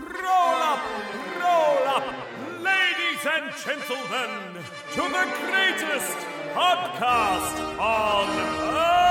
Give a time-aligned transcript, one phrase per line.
[0.00, 0.80] Roll up,
[1.36, 2.04] roll up,
[2.62, 4.30] ladies and gentlemen,
[4.92, 6.16] to the greatest
[6.54, 8.28] podcast on
[8.70, 9.10] earth.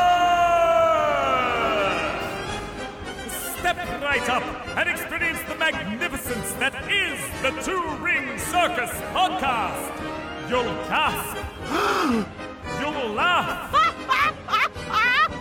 [3.59, 4.43] Step right up
[4.77, 9.93] and experience the magnificence that is the Two Ring Circus podcast.
[10.49, 11.37] You'll gasp,
[12.81, 13.68] you'll laugh,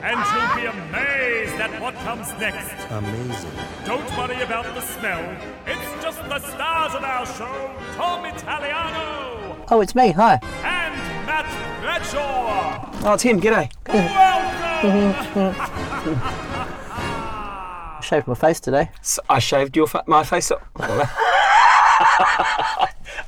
[0.08, 2.72] and you'll be amazed at what comes next.
[2.90, 3.50] Amazing.
[3.84, 5.36] Don't worry about the smell.
[5.66, 10.12] It's just the stars of our show, Tom Italiano Oh, it's me.
[10.12, 10.40] Hi.
[10.64, 10.94] and
[11.26, 11.44] Matt
[11.82, 12.90] Bradshaw.
[13.06, 13.38] Oh, it's him.
[13.40, 13.70] G'day.
[13.86, 15.54] Welcome!
[16.90, 18.90] I shaved my face today.
[19.02, 20.62] So I shaved your fa- my face up.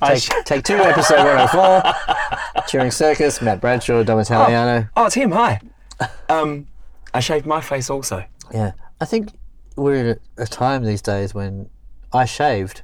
[0.02, 2.62] Take, sh- take two, episode 104.
[2.69, 4.88] Two Ring Circus, Matt Bradshaw, Dom oh, Italiano.
[4.97, 5.30] oh, it's him.
[5.33, 5.60] Hi.
[6.28, 6.66] Um,
[7.12, 8.24] I shaved my face also.
[8.52, 8.72] Yeah.
[9.00, 9.32] I think
[9.77, 11.68] we're at a time these days when
[12.12, 12.82] I shaved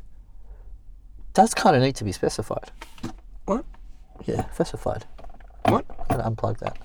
[1.35, 2.71] does kind of need to be specified.
[3.45, 3.65] What?
[4.25, 5.05] Yeah, specified.
[5.67, 5.85] What?
[6.09, 6.79] I'm going to unplug that.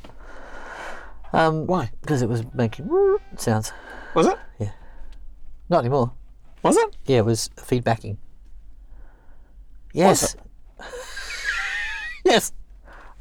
[1.34, 1.90] Um, Why?
[2.02, 2.90] Because it was making
[3.38, 3.72] sounds.
[4.14, 4.38] Was it?
[4.60, 4.72] Yeah.
[5.70, 6.12] Not anymore.
[6.64, 6.98] Was it?
[7.06, 8.18] Yeah, it was feedbacking.
[9.94, 10.36] Yes.
[12.26, 12.52] yes.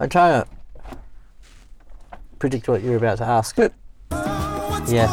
[0.01, 0.51] I'm trying to
[2.41, 3.55] predict what you're about to ask.
[3.55, 3.73] But
[4.91, 5.09] Yeah.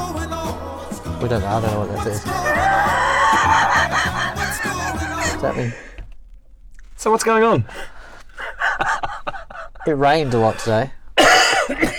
[1.21, 1.47] We don't know.
[1.47, 2.23] I don't know what that is.
[5.33, 5.73] Does that mean
[6.97, 7.63] so what's going on?
[9.85, 10.91] it rained a lot today?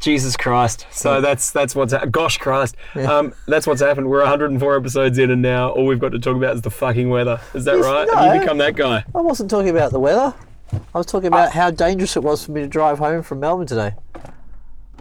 [0.00, 0.86] Jesus Christ.
[0.90, 2.76] So that's that's what's ha- gosh Christ.
[2.96, 4.08] Um, that's what's happened.
[4.08, 7.10] We're 104 episodes in, and now all we've got to talk about is the fucking
[7.10, 7.38] weather.
[7.52, 8.08] Is that Yes, right?
[8.10, 9.04] Have you become that guy?
[9.14, 10.34] I wasn't talking about the weather.
[10.72, 13.66] I was talking about how dangerous it was for me to drive home from Melbourne
[13.66, 13.94] today.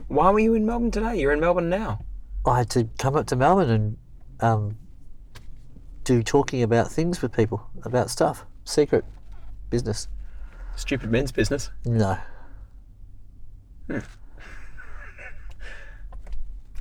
[0.07, 1.19] Why were you in Melbourne today?
[1.19, 1.99] You're in Melbourne now.
[2.45, 3.97] I had to come up to Melbourne and
[4.39, 4.77] um,
[6.03, 9.05] do talking about things with people, about stuff, secret
[9.69, 10.07] business.
[10.75, 11.69] Stupid men's business.
[11.85, 12.17] No.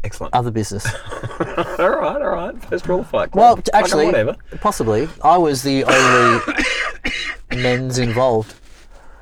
[0.05, 0.33] Excellent.
[0.35, 0.87] Other business.
[1.41, 2.65] all right, all right.
[2.65, 3.35] First rule of fight.
[3.35, 4.37] Well, actually, whatever.
[4.61, 6.41] possibly, I was the only
[7.63, 8.55] men's involved.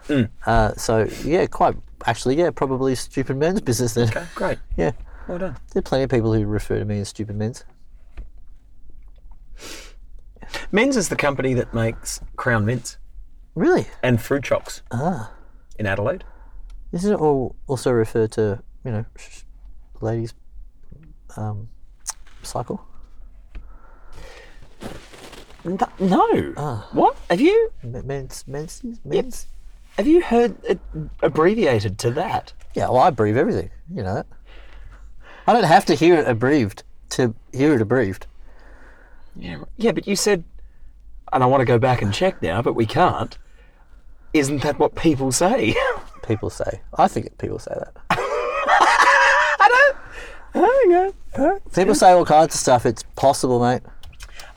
[0.07, 0.23] Hmm.
[0.47, 4.09] Uh, so yeah, quite actually, yeah, probably stupid men's business then.
[4.09, 4.59] Okay, great.
[4.77, 4.93] Yeah,
[5.29, 5.57] Well done.
[5.73, 7.65] there are plenty of people who refer to me as stupid men's.
[10.73, 12.99] Menz is the company that makes Crown Mints
[13.55, 13.87] Really?
[14.03, 15.33] and FruChocs Ah,
[15.79, 16.25] in Adelaide.
[16.93, 19.05] isn't it all also referred to you know,
[20.01, 20.35] ladies,
[21.37, 21.69] um,
[22.43, 22.81] cycle?
[25.99, 26.55] No.
[26.57, 26.89] Ah.
[26.93, 29.47] What have you Men's, men's, men's.
[29.97, 30.79] Have you heard it
[31.23, 32.53] abbreviated to that?
[32.75, 33.71] Yeah, well, I abbreviate everything.
[33.93, 34.27] You know that.
[35.47, 38.27] I don't have to hear it abbreviated to hear it abbreviated.
[39.35, 39.65] Yeah.
[39.77, 40.45] Yeah, but you said,
[41.33, 43.37] and I want to go back and check now, but we can't.
[44.33, 45.75] Isn't that what people say?
[46.27, 46.81] People say.
[46.99, 47.97] I think people say that.
[48.11, 49.93] I
[50.55, 50.61] know.
[50.61, 51.13] Hang on.
[51.37, 51.59] Huh?
[51.73, 52.85] People say all kinds of stuff.
[52.85, 53.83] It's possible, mate.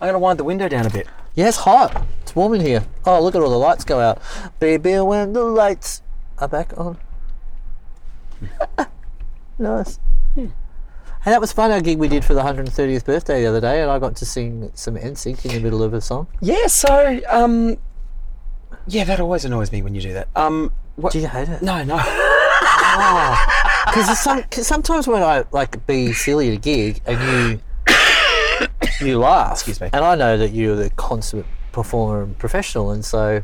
[0.01, 1.07] I'm going to wind the window down a bit.
[1.35, 2.03] Yeah, it's hot.
[2.29, 2.85] It's warm in here.
[3.07, 4.21] Oh, look at all the lights go out.
[4.59, 6.03] Baby, when the lights
[6.37, 6.99] are back on.
[9.57, 9.97] nice.
[10.35, 10.53] And
[11.25, 13.89] that was fun, our gig we did for the 130th birthday the other day, and
[13.89, 16.27] I got to sing some NSYNC in the middle of a song.
[16.39, 16.67] Yeah.
[16.67, 17.77] So, um,
[18.85, 20.27] yeah, that always annoys me when you do that.
[20.35, 21.13] Um, what?
[21.13, 21.63] Do you hate it?
[21.63, 21.97] No, no.
[23.85, 27.59] Because some, cause sometimes when I like be silly at a gig and
[29.01, 29.89] you you laugh, Excuse me.
[29.91, 31.47] and I know that you're the consummate
[31.83, 33.43] performer and professional, and so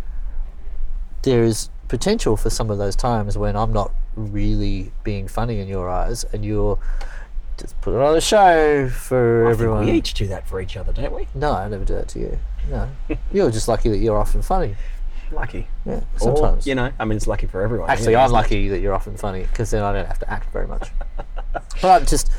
[1.24, 5.68] there is potential for some of those times when I'm not really being funny in
[5.68, 6.78] your eyes, and you're
[7.58, 9.86] just put on a show for I think everyone.
[9.86, 11.28] we each do that for each other, don't we?
[11.34, 12.40] No, I never do that to you.
[12.70, 12.90] No,
[13.32, 14.76] you're just lucky that you're often funny.
[15.32, 15.68] Lucky.
[15.86, 16.68] Yeah, Or, sometimes.
[16.68, 17.90] you know, I mean, it's lucky for everyone.
[17.90, 20.52] Actually, really, I'm lucky that you're often funny because then I don't have to act
[20.54, 20.90] very much.
[21.82, 22.30] but I'm just,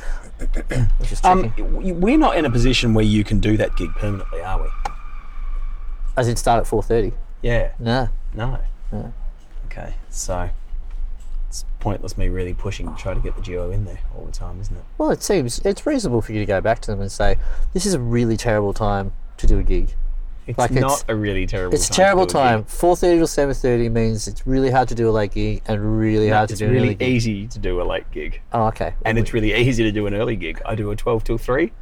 [0.70, 1.52] I'm just Um,
[2.00, 4.68] we're not in a position where you can do that gig permanently, are we?
[6.16, 7.12] As in start at 4.30.
[7.42, 7.72] Yeah.
[7.78, 8.08] No.
[8.34, 8.58] No.
[8.92, 9.12] No.
[9.66, 9.94] Okay.
[10.10, 10.48] So
[11.48, 14.32] it's pointless me really pushing to try to get the duo in there all the
[14.32, 14.84] time, isn't it?
[14.98, 17.36] Well, it seems it's reasonable for you to go back to them and say,
[17.74, 19.94] this is a really terrible time to do a gig.
[20.46, 21.72] It's Like, not it's- a really terrible.
[21.72, 21.74] Time.
[21.76, 22.64] It's a time to terrible time.
[22.64, 26.48] 4.30 till 7.30 means it's really hard to do a late gig and really hard
[26.50, 27.08] to It's do an really early gig.
[27.08, 28.94] easy to do a late gig, Oh, okay.
[29.04, 30.62] and it's really easy to do an early gig.
[30.64, 31.72] I do a twelve till three.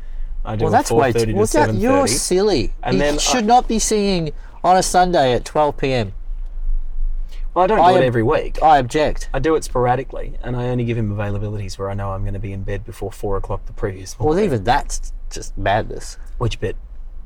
[0.45, 1.27] I do well, that's way too...
[1.27, 2.73] to Well, that, you're silly.
[2.83, 4.33] And you then I- should not be singing
[4.63, 6.13] on a Sunday at 12 p.m.
[7.55, 8.63] Well, I don't do I it am- every week.
[8.63, 9.29] I object.
[9.33, 12.35] I do it sporadically, and I only give him availabilities where I know I'm going
[12.35, 14.37] to be in bed before four o'clock the previous morning.
[14.37, 16.19] Well, even that's just madness.
[16.39, 16.77] Which bit?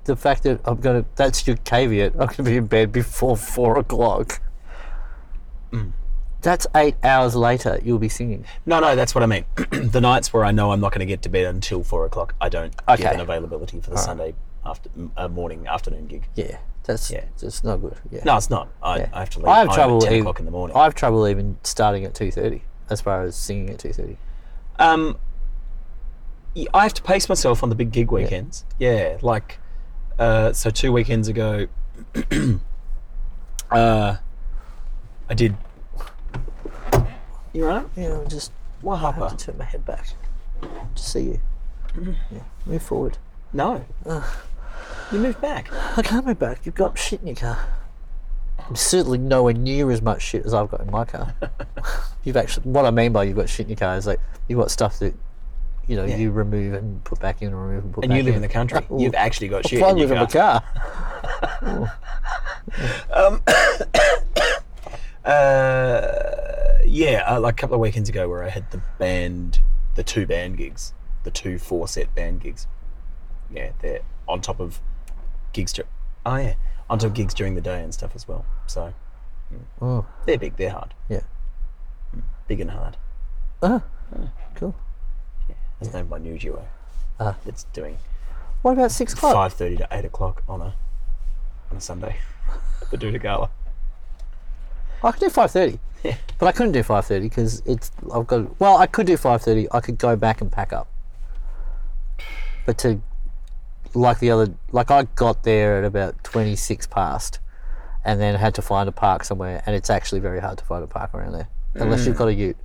[0.05, 2.13] the fact that I'm gonna that's your caveat.
[2.19, 4.41] I'm gonna be in bed before four o'clock.
[5.71, 5.93] Mm.
[6.41, 7.81] That's eight hours later.
[7.83, 8.45] You'll be singing.
[8.65, 9.45] No, no, that's what I mean.
[9.71, 12.35] the nights where I know I'm not going to get to bed until four o'clock,
[12.41, 13.13] I don't give Okay.
[13.15, 16.29] an availability for the Sunday after uh, morning afternoon gig.
[16.37, 17.25] Yeah, that's Yeah.
[17.41, 17.97] that's not good.
[18.11, 18.23] Yeah.
[18.25, 18.69] No, it's not.
[18.83, 19.09] I, Yeah.
[19.13, 19.49] I have to leave.
[19.49, 20.77] I have trouble at ten even- o'clock in the morning.
[20.77, 22.63] I have trouble even starting at two thirty.
[22.91, 24.17] As far as singing at two thirty.
[24.79, 25.19] Um,
[26.73, 28.65] I have to pace myself on the big gig weekends.
[28.79, 29.59] Yeah, like,
[30.19, 31.67] uh, so two weekends ago,
[33.71, 34.17] uh,
[35.29, 35.57] I did.
[37.53, 37.87] You right?
[37.97, 39.39] Yeah, I'm just What I have happened?
[39.39, 40.07] to turn my head back
[40.63, 41.41] to see you.
[41.95, 42.13] Mm-hmm.
[42.37, 43.19] Yeah, move forward.
[43.53, 43.85] No.
[45.13, 45.73] You moved back.
[45.97, 46.61] I can't move back.
[46.65, 47.59] You've got shit in your car.
[48.69, 51.35] I'm certainly nowhere near as much shit as I've got in my car.
[52.25, 54.59] you've actually, what I mean by you've got shit in your car is like you've
[54.59, 55.15] got stuff that,
[55.87, 56.17] you know, Yeah.
[56.17, 58.11] you remove and put back in, and remove and put in.
[58.11, 58.43] And back you live in.
[58.45, 58.81] in the country.
[58.93, 59.01] Ooh.
[59.01, 60.63] You've actually got shit I in your live in car.
[61.63, 61.99] the car.
[63.15, 63.41] Um.
[65.25, 66.58] Uh,
[66.91, 69.61] yeah, uh, like a couple of weekends ago, where I had the band,
[69.95, 70.93] the two band gigs,
[71.25, 72.67] the two four set band gigs.
[73.51, 74.81] Yeah, they're on top of
[75.53, 75.73] gigs.
[75.73, 75.85] Dur-
[76.27, 76.55] oh yeah,
[76.91, 78.45] on top of gigs during the day and stuff as well.
[78.67, 78.93] So
[79.81, 81.23] Oh, they're big, they're hard, yeah.
[82.47, 82.97] big and hard.
[83.63, 83.83] Ah,
[84.55, 84.75] cool.
[85.49, 86.69] Yeah, That's named my new duo.
[87.19, 87.37] Ah.
[87.47, 87.97] It's doing
[88.63, 89.33] What about six o'clock?
[89.35, 90.75] five thirty to eight o'clock on a
[91.71, 92.17] on a Sunday.
[92.91, 93.51] the Duda Gala.
[95.03, 96.17] I could do five thirty, Yeah.
[96.39, 98.61] but I couldn't do five thirty because it's I've got.
[98.61, 99.67] Well, I could do five thirty.
[99.73, 100.89] I could go back and pack up,
[102.67, 103.01] but to
[103.95, 107.41] like the other, like I got there at about twenty six past,
[108.05, 110.85] and then had to find a park somewhere, and it's actually very hard to find
[110.85, 112.57] a park around there unless you've got a Ute.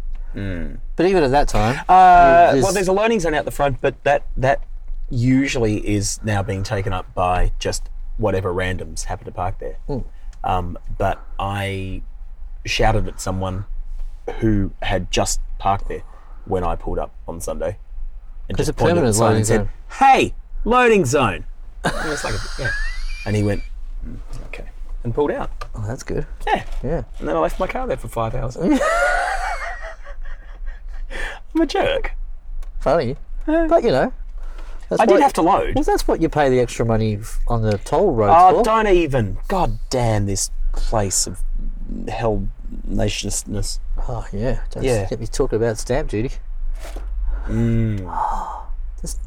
[0.95, 3.79] But even at that time, Uh, there's- well, there's a learning zone out the front,
[3.81, 4.62] but that that
[5.09, 9.77] usually is now being taken up by just whatever randoms happen to park there.
[10.44, 12.01] Um, but I
[12.65, 13.65] shouted at someone
[14.39, 16.04] who had just parked there
[16.45, 17.77] when I pulled up on Sunday,
[18.50, 19.69] and just pointed at the sign and said, zone.
[20.00, 20.33] "Hey,
[20.65, 21.45] loading zone."
[21.83, 22.69] And, it's like, yeah.
[23.25, 23.63] and he went,
[24.07, 24.18] "Mm,
[24.48, 24.65] "Okay,"
[25.04, 25.50] and pulled out.
[25.75, 26.25] oh, that's good.
[26.48, 28.56] Yeah, Yeah, and then I left my car there for five hours.
[31.56, 32.13] I'm a jerk.
[32.80, 33.15] funny,
[33.45, 34.12] but you know,
[34.89, 35.75] that's I did what- have to load.
[35.75, 38.63] Well, that's what you pay the extra money f- on the toll roads Oh, for.
[38.63, 39.38] don't even.
[39.48, 41.42] God damn this place of
[42.07, 42.47] hell
[42.85, 43.79] nationousness.
[44.07, 45.07] Oh yeah, don't Yeah.
[45.09, 46.31] get me talking about stamp duty.
[49.01, 49.19] Just,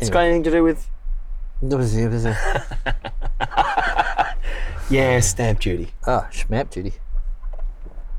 [0.00, 0.88] It's got anything to do with
[1.62, 2.24] There was- there was
[4.90, 5.92] yeah stamp duty.
[6.06, 6.94] Ah, schmap duty.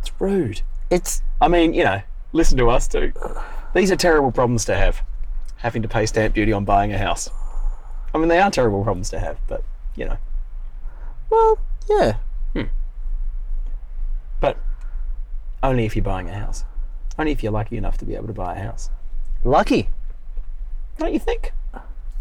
[0.01, 0.61] It's rude.
[0.89, 2.01] It's I mean, you know,
[2.33, 3.13] listen to us too.
[3.73, 5.01] These are terrible problems to have.
[5.57, 7.29] Having to pay stamp duty on buying a house.
[8.13, 9.63] I mean, they are terrible problems to have, but
[9.95, 10.17] you know,
[11.29, 11.59] well,
[11.89, 12.13] yeah.
[14.39, 14.57] but
[15.63, 16.63] only if you're buying a house.
[17.17, 18.89] Only if you're lucky enough to be able to buy a house.
[19.43, 19.89] Lucky.
[20.97, 21.53] Don't you think?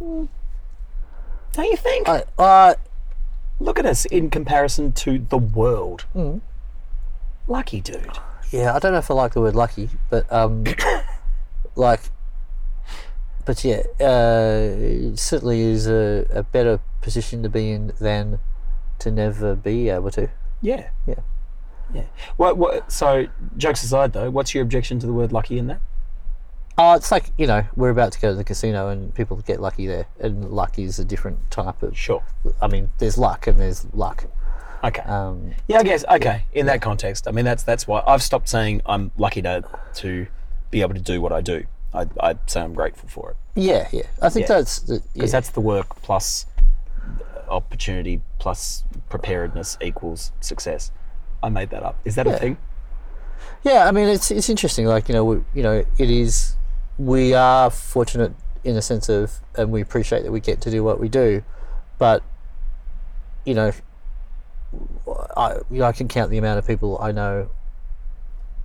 [0.01, 0.29] Don't
[1.57, 2.09] you think?
[2.09, 2.75] I, uh,
[3.63, 6.07] Look at us in comparison to the world.
[7.47, 8.19] Lucky dude.
[8.51, 10.65] yeah, I don't know if I like the word lucky, but um,
[11.77, 12.01] like,
[13.45, 18.39] but yeah, uh, it certainly is a, a better position to be in than
[19.01, 20.31] to never be able to.
[20.63, 20.89] Yeah.
[21.07, 21.21] Yeah.
[21.95, 22.05] Yeah.
[22.37, 25.81] What, what, so, jokes aside though, what's your objection to the word lucky in that?
[26.79, 29.61] Oh, it's like you know we're about to go to the casino and people get
[29.61, 31.99] lucky there, and luck is a different type of.
[31.99, 32.23] Sure.
[32.63, 34.25] I mean, there's luck and there's luck.
[34.83, 35.03] Okay.
[35.03, 36.05] Um, yeah, I guess.
[36.09, 36.45] Okay.
[36.53, 39.63] In that context, I mean, that's that's why I've stopped saying I'm lucky to
[39.97, 40.27] to
[40.71, 41.65] be able to do what I do.
[41.93, 44.03] I I say I'm grateful for it yeah, yeah.
[44.23, 44.57] I think Yeah.
[44.57, 45.01] that's the- yeah.
[45.15, 46.47] because that's the work plus
[47.49, 50.93] opportunity plus preparedness equals success.
[51.43, 51.99] I made that up.
[52.05, 52.57] Is that a thing?
[53.63, 54.87] Yeah, I mean it's it's interesting.
[54.87, 56.57] Like you know, we, you know, it is.
[56.99, 60.85] We are fortunate in the sense of, and we appreciate that we get to do
[60.85, 61.43] what we do,
[61.99, 62.23] but
[63.45, 63.73] you know,
[65.37, 67.49] I you know I can count the amount of people I know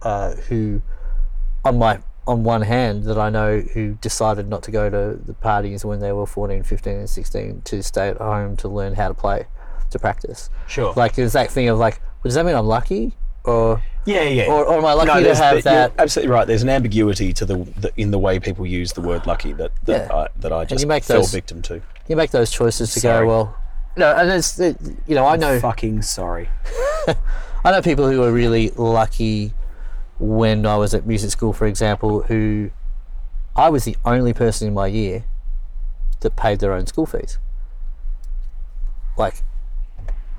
[0.01, 0.81] uh, who,
[1.63, 5.33] on my on one hand, that I know who decided not to go to the
[5.33, 9.09] parties when they were 14, 15 and 16 to stay at home to learn how
[9.09, 9.45] to play,
[9.91, 10.49] to practice.
[10.67, 10.93] Sure.
[10.95, 13.13] Like there's that thing of like, does that mean I'm lucky?
[13.43, 14.45] Or yeah, yeah.
[14.51, 15.93] or, or am I lucky to there's- have you're that?
[15.99, 16.45] absolutely right.
[16.47, 19.71] There's an ambiguity to the, the in the way people use the word lucky that
[19.85, 20.15] that Yeah.
[20.15, 21.81] I, that I just fell those- victim to.
[22.07, 23.25] You make those choices to Sorry.
[23.25, 23.57] go well.
[23.97, 24.77] No, and it's it-
[25.07, 26.49] you know I know Fucking sorry.
[27.63, 29.53] I know people who are really lucky.
[30.17, 32.69] When I was at music school, for example, who
[33.55, 35.25] I was the only person in my year
[36.21, 37.37] that paid their own school fees.
[39.17, 39.43] like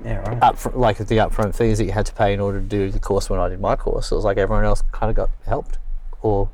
[0.05, 0.43] Yeah, right.
[0.43, 2.99] up like the upfront fees that you had to pay in order to do the
[2.99, 4.13] course when I did my course.
[4.13, 5.79] It was like everyone else kind of got helped
[6.23, 6.51] or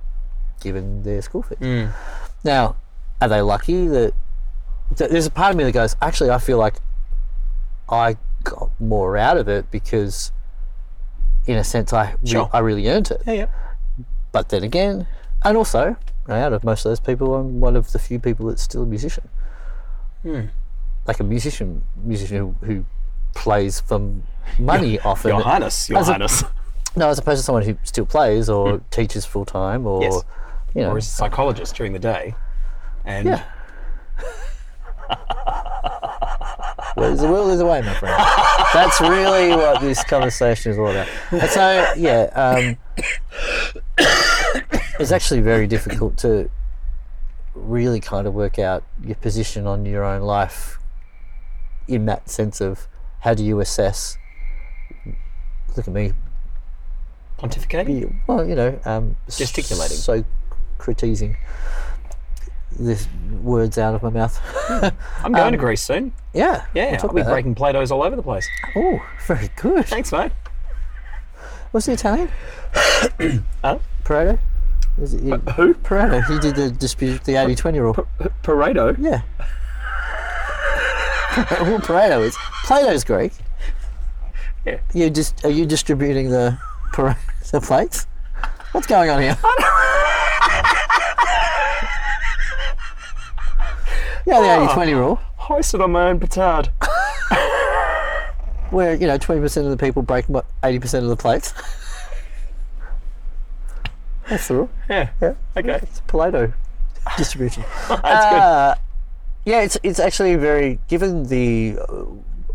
[0.61, 1.59] given their school fees.
[1.59, 1.93] Mm.
[2.45, 2.77] Now,
[3.21, 4.15] are they lucky that
[4.97, 6.75] th- there's a part of me that goes, actually, I feel like
[7.89, 10.31] I got more out of it because,
[11.47, 12.51] in a sense, I re- Sure.
[12.53, 13.23] I really earned it.
[13.27, 13.47] yeah, yeah.
[14.31, 15.07] But then again,
[15.45, 15.97] and also,
[16.29, 18.87] out of most of those people, I'm one of the few people that's still a
[18.87, 19.29] musician.
[20.23, 20.47] Hmm.
[21.07, 22.85] Like a musician, musician who, who
[23.35, 24.13] plays for
[24.59, 25.31] money often.
[25.33, 26.45] Your Highness, Your As a- Highness.
[26.95, 30.23] No, as opposed to someone who still plays or teaches full time or, Yes.
[30.75, 32.35] you know, or is a psychologist during the day.
[33.07, 33.45] And Yeah.
[36.95, 38.15] Where there's a will, there's a way, my friend.
[38.75, 41.09] That's really what this conversation is all about.
[41.31, 42.77] And so, yeah, um,
[45.01, 46.51] it's actually very difficult to
[47.55, 50.79] really kind of work out your position on your own life
[51.89, 52.87] in that sense of
[53.23, 54.19] how do you assess.
[55.77, 56.13] Look at me.
[57.39, 58.21] pontificating.
[58.27, 59.97] Well, you know, um, Gesticulating.
[59.97, 60.25] So
[60.79, 61.37] criticizing
[62.79, 62.99] the
[63.43, 64.37] words out of my mouth.
[64.43, 64.89] Hmm.
[65.25, 66.13] I'm going to um, Greece soon.
[66.35, 66.67] yeah.
[66.75, 68.47] Yeah, we'll I'll talk be about breaking Play-Dohs all over the place.
[68.77, 69.87] Oh, very good.
[69.87, 70.33] Thanks, mate.
[71.71, 72.29] What's the Italian?
[73.63, 73.79] Huh?
[74.05, 74.39] Pareto?
[75.01, 75.75] Is it, uh, Who?
[75.75, 76.25] Pareto.
[76.27, 77.95] He did the dispute, the 80 20 rule.
[78.43, 78.97] Pareto.
[78.99, 79.23] Yeah.
[81.63, 82.37] well, Pareto is.
[82.65, 83.33] Plato's Greek.
[84.67, 84.79] Yeah.
[84.93, 86.59] You just are you distributing the
[86.93, 88.07] the plates?
[88.73, 89.37] What's going on here?
[94.27, 96.69] yeah, the 80 20 rule, Hoisted on my own petard.
[98.71, 101.55] where you know 20% of the people break mo- 80% of the plates.
[104.29, 104.71] That's the rule.
[104.89, 105.11] Yeah.
[105.21, 105.35] Yeah.
[105.57, 105.81] Okay.
[105.83, 106.53] It's Pareto
[107.17, 107.65] distribution.
[107.89, 108.75] That's Uh,
[109.45, 112.05] yeah, it's it's actually very given the uh,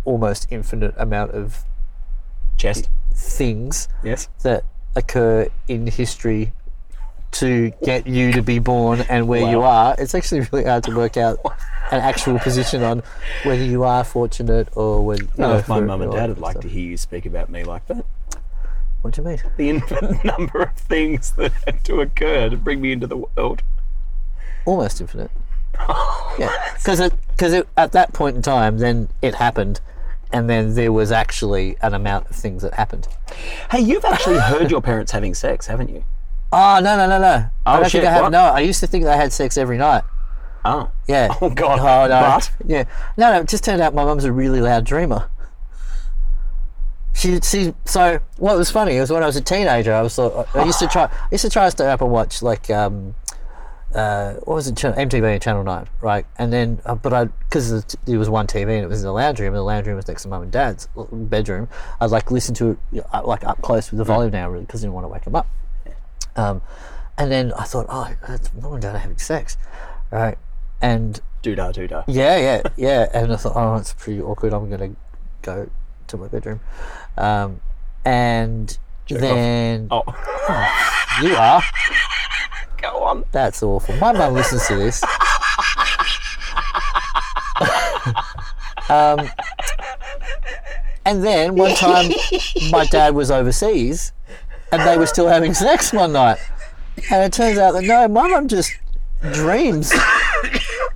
[0.05, 1.63] almost infinite amount of.
[2.57, 2.89] Chest.
[3.13, 4.29] things Yes.
[4.41, 4.63] that
[4.95, 6.53] occur in history
[7.33, 9.95] to get you to be born and where you are.
[9.99, 11.37] It's actually really hard to work out
[11.91, 13.03] an actual position on
[13.43, 15.21] whether you are fortunate or whether.
[15.23, 17.27] You No, know, if my for- mum and dad would like to hear you speak
[17.27, 18.03] about me like that.
[19.03, 19.41] What do you mean?
[19.57, 23.61] The infinite number of things that had to occur to bring me into the world.
[24.65, 25.29] Almost infinite.
[26.39, 29.79] Yeah, because it because at that point in time, then it happened,
[30.31, 33.07] and then there was actually an amount of things that happened.
[33.71, 36.03] Hey, you've actually heard your parents having sex, haven't you?
[36.51, 37.45] Oh no no no no!
[37.65, 38.21] I Oh, don't shit, think I have.
[38.23, 38.29] what?
[38.31, 40.03] No, I used to think they had sex every night.
[40.65, 40.91] Oh.
[41.07, 41.33] Yeah.
[41.41, 41.79] Oh, God.
[41.79, 42.19] Oh no.
[42.37, 42.51] But?
[42.65, 42.83] Yeah.
[43.17, 43.39] No no.
[43.41, 45.29] It just turned out my mum's a really loud dreamer.
[47.13, 47.73] She she.
[47.85, 50.17] So what was funny was when I was a teenager, I was.
[50.19, 51.03] I used to try.
[51.05, 53.15] I used to try to stay up and watch like um.
[53.97, 54.77] Uh, what was it?
[54.77, 56.23] Channel, MTV and Channel Nine, right?
[56.37, 57.71] And then, uh, but I because
[58.05, 59.95] it was one TV and it was in the lounge room, and the lounge room
[59.95, 61.67] was next to mum and dad's uh, bedroom.
[61.99, 64.51] I'd like listen to it you know, uh, like up close with the volume down,
[64.51, 65.47] really, because I didn't want to wake them up.
[66.35, 66.61] Um,
[67.17, 69.57] and then I thought, oh, that's mum and dad are having sex,
[70.11, 70.37] right?
[70.79, 72.03] And Doodah, doodah.
[72.07, 73.09] yeah, yeah, yeah.
[73.15, 74.53] And I thought, oh, it's pretty awkward.
[74.53, 74.95] I'm gonna
[75.41, 75.71] go
[76.05, 76.59] to my bedroom,
[77.17, 77.61] um,
[78.05, 78.77] and
[79.09, 80.03] then Oh,
[81.23, 81.63] you are.
[82.81, 83.23] Go on.
[83.31, 83.95] That's awful.
[83.97, 85.03] My mum listens to this.
[88.89, 89.29] um,
[91.05, 92.11] and then one time,
[92.71, 94.11] my dad was overseas,
[94.71, 96.37] and they were still having sex one night.
[97.11, 98.71] And it turns out that no, my mum just
[99.33, 99.93] dreams.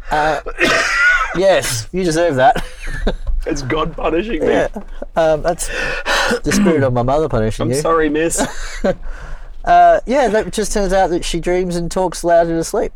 [0.10, 0.42] Uh,
[1.36, 2.66] yes, you deserve that.
[3.46, 4.48] It's God punishing me.
[4.48, 4.68] Yeah,
[5.16, 5.68] um, that's
[6.44, 7.74] the spirit of my mother punishing me.
[7.74, 7.82] I'm you.
[7.82, 8.46] sorry, miss.
[9.64, 12.92] Uh, yeah, that just turns out that she dreams and talks loud in her sleep.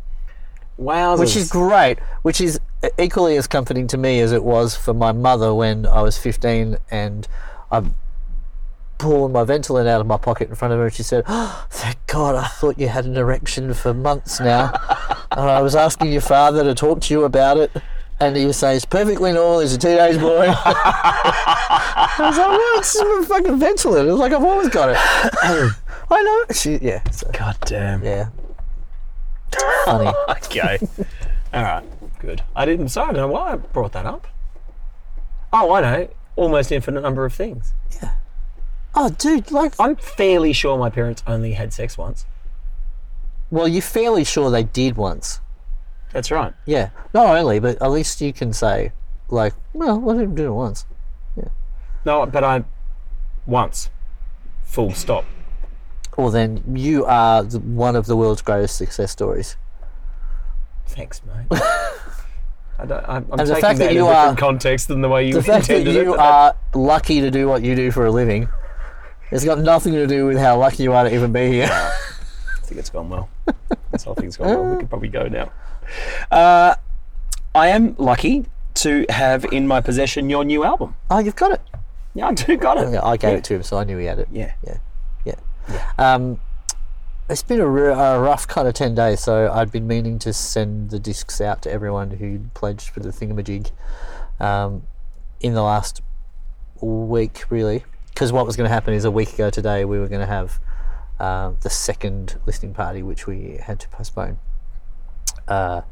[0.78, 1.16] Wow.
[1.16, 2.60] which is great, which is
[2.98, 6.76] equally as comforting to me as it was for my mother when I was 15
[6.90, 7.26] and
[7.70, 7.82] I
[8.98, 11.66] pulled my Ventolin out of my pocket in front of her and she said, oh,
[11.70, 14.72] thank God, I thought you had an erection for months now.
[15.30, 17.70] and I was asking your father to talk to you about it.
[18.18, 20.46] And he was saying, it's perfectly normal, he's a teenage boy.
[20.50, 24.08] I was like, well, it's a fucking Ventolin.
[24.08, 25.72] It was like, I've always got it.
[26.10, 26.44] I know.
[26.54, 28.04] She, yeah, so, God damn.
[28.04, 28.28] yeah.
[29.84, 30.12] Funny.
[30.28, 30.78] Okay.
[31.52, 31.84] All right.
[32.20, 32.42] Good.
[32.54, 32.88] I didn't.
[32.88, 34.26] Sorry, I don't know why I brought that up.
[35.52, 36.08] Oh, I know.
[36.36, 37.72] Almost infinite number of things.
[38.02, 38.14] Yeah.
[38.94, 42.26] Oh, dude, like, I'm fairly sure my parents only had sex once.
[43.50, 45.40] Well, you're fairly sure they did once.
[46.12, 46.54] That's right.
[46.64, 46.90] Yeah.
[47.12, 48.92] Not only, but at least you can say,
[49.28, 50.86] like, well, I didn't do it once.
[51.36, 51.48] Yeah.
[52.04, 52.64] No, but I
[53.46, 53.90] once.
[54.64, 55.24] Full stop.
[56.16, 59.56] Well, then you are the, one of the world's greatest success stories.
[60.86, 61.46] Thanks, mate.
[62.78, 65.00] I I'm And the taking fact that that in you a different are- context than
[65.00, 65.88] the way you The fact that it.
[65.88, 68.48] you but are lucky to do what you do for a living,
[69.30, 71.68] it's got nothing to do with how lucky you are to even be here.
[71.70, 73.28] I think it's gone well.
[73.92, 74.64] This whole thing's gone well.
[74.74, 75.50] We could probably go now.
[76.30, 76.74] Uh,
[77.54, 78.44] I am lucky
[78.74, 80.96] to have in my possession your new album.
[81.10, 81.60] oh, you've got it.
[82.14, 82.94] Yeah, I do got it.
[83.02, 83.36] I gave Yeah.
[83.38, 84.28] it to him, so I knew he had it.
[84.30, 84.52] Yeah.
[84.66, 84.78] Yeah,
[85.68, 85.92] yeah.
[85.98, 86.40] Um,
[87.28, 90.32] it's been a, r- a rough kind of 10 days, so I'd been meaning to
[90.32, 93.72] send the discs out to everyone who pledged for the thingamajig
[94.38, 94.86] um,
[95.40, 96.02] in the last
[96.80, 97.84] week, really.
[98.08, 100.26] Because what was going to happen is a week ago today, we were going to
[100.26, 100.60] have
[101.18, 104.38] um, the second listening party, which we had to postpone.
[105.48, 105.82] Uh,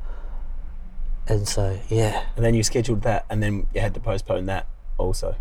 [1.27, 2.25] and so, yeah.
[2.37, 4.67] And then you scheduled that, and then you had to postpone that
[4.99, 5.37] also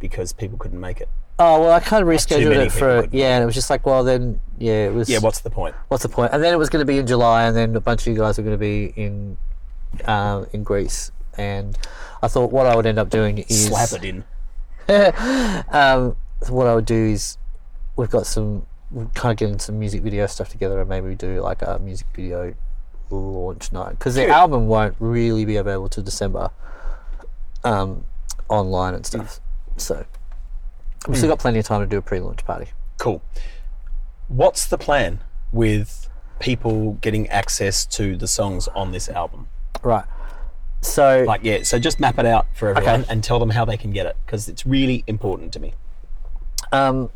[0.00, 1.08] because people couldn't make it.
[1.40, 3.70] Oh, well, I kind of rescheduled many it for, people yeah, and it was just
[3.70, 5.08] like, well, then, yeah, it was.
[5.08, 5.76] Yeah, what's the point?
[5.86, 6.32] what's the point?
[6.32, 8.18] And then it was going to be in July, and then a bunch of you
[8.18, 9.36] guys were going to be in
[10.04, 11.12] uh, in Greece.
[11.36, 11.78] And
[12.22, 14.24] I thought what I would end up doing is Slap it in.
[15.70, 16.16] Um,
[16.48, 17.36] what I would do is
[17.96, 21.14] we've got some we're kind of getting some music video stuff together, and maybe we
[21.14, 22.54] do like a music video
[23.10, 26.50] launch night because the album won't really be available till December,
[27.64, 28.04] um,
[28.48, 29.40] online and stuff.
[29.76, 30.06] So
[31.06, 32.68] we've still got plenty of time to do a pre-launch party.
[32.98, 33.22] Cool.
[34.28, 35.20] What's the plan
[35.52, 36.08] with
[36.40, 39.48] people getting access to the songs on this album?
[39.82, 40.04] Right.
[40.80, 43.76] So Like, yeah, so just map it out for everyone and tell them how they
[43.76, 45.74] can get it because it's really important to me.
[46.72, 47.10] Um,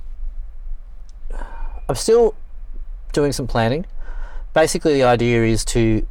[1.88, 2.34] I'm still
[3.12, 3.86] doing some planning.
[4.54, 6.06] Basically, the idea is to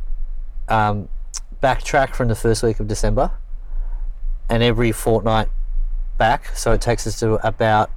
[0.67, 1.09] um,
[1.61, 3.31] backtrack from the first week of December
[4.49, 5.49] and every fortnight
[6.21, 6.55] back.
[6.55, 7.89] So it takes us to about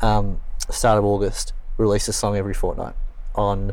[0.00, 2.96] um, start of August, release a song every fortnight
[3.36, 3.72] on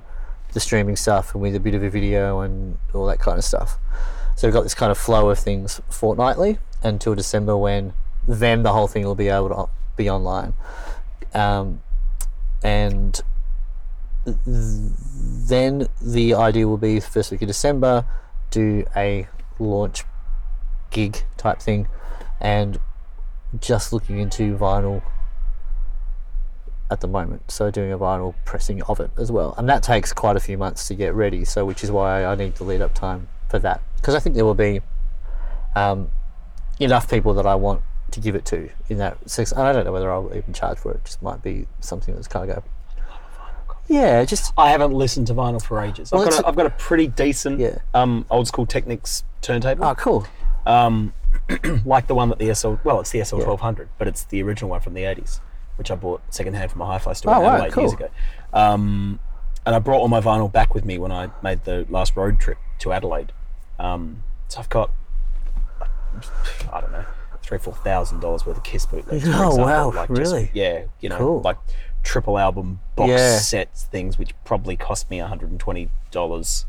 [0.54, 3.44] the streaming stuff and with a bit of a video and all that kind of
[3.44, 3.80] stuff.
[4.36, 7.94] So we've got this kind of flow of things fortnightly until December when
[8.28, 10.53] then the whole thing will be able to be online.
[11.34, 11.82] Um,
[12.64, 13.20] and
[14.24, 18.06] th- then the idea will be first week of December,
[18.51, 19.27] do a
[19.58, 20.03] launch
[20.92, 21.88] gig type thing,
[22.40, 22.79] and
[23.60, 25.01] just looking into vinyl
[26.92, 27.50] at the moment.
[27.51, 30.58] So doing a vinyl pressing of it as well, and that takes quite a few
[30.58, 31.44] months to get ready.
[31.46, 34.36] So which is why I need the lead up time for that because I think
[34.36, 34.81] there will be
[35.75, 36.10] um,
[36.79, 37.81] enough people that I want
[38.12, 39.51] to give it to in that six.
[39.51, 40.98] And I don't know whether I'll even charge for it.
[40.98, 42.64] It just might be something that's kind of go.
[43.88, 46.12] Yeah, just I haven't listened to vinyl for ages.
[46.12, 47.77] I've, got a, a- I've got a pretty decent Yeah.
[47.94, 49.86] um, old school Technics turntable.
[49.86, 50.27] oh, cool.
[50.66, 51.14] um,
[51.86, 54.70] like the one that the SL, well, it's the SL 1200, but it's the original
[54.72, 55.40] one from the 80s,
[55.77, 58.05] which I bought secondhand from a hi fi store Oh, in wow, Adelaide years cool.
[58.05, 58.10] ago.
[58.53, 59.20] Um,
[59.66, 62.40] and I brought all my vinyl back with me when I made the last road
[62.40, 63.31] trip to Adelaide.
[63.79, 64.92] Um, so I've got,
[66.72, 67.05] I don't know,
[67.42, 69.24] three, four thousand dollars worth of Kiss bootlegs.
[69.27, 70.51] Oh, wow, Like just- really?
[70.53, 71.42] yeah, you know, Cool.
[71.42, 71.58] like
[72.03, 73.38] triple album box Yeah.
[73.40, 76.66] sets, things which probably cost me $120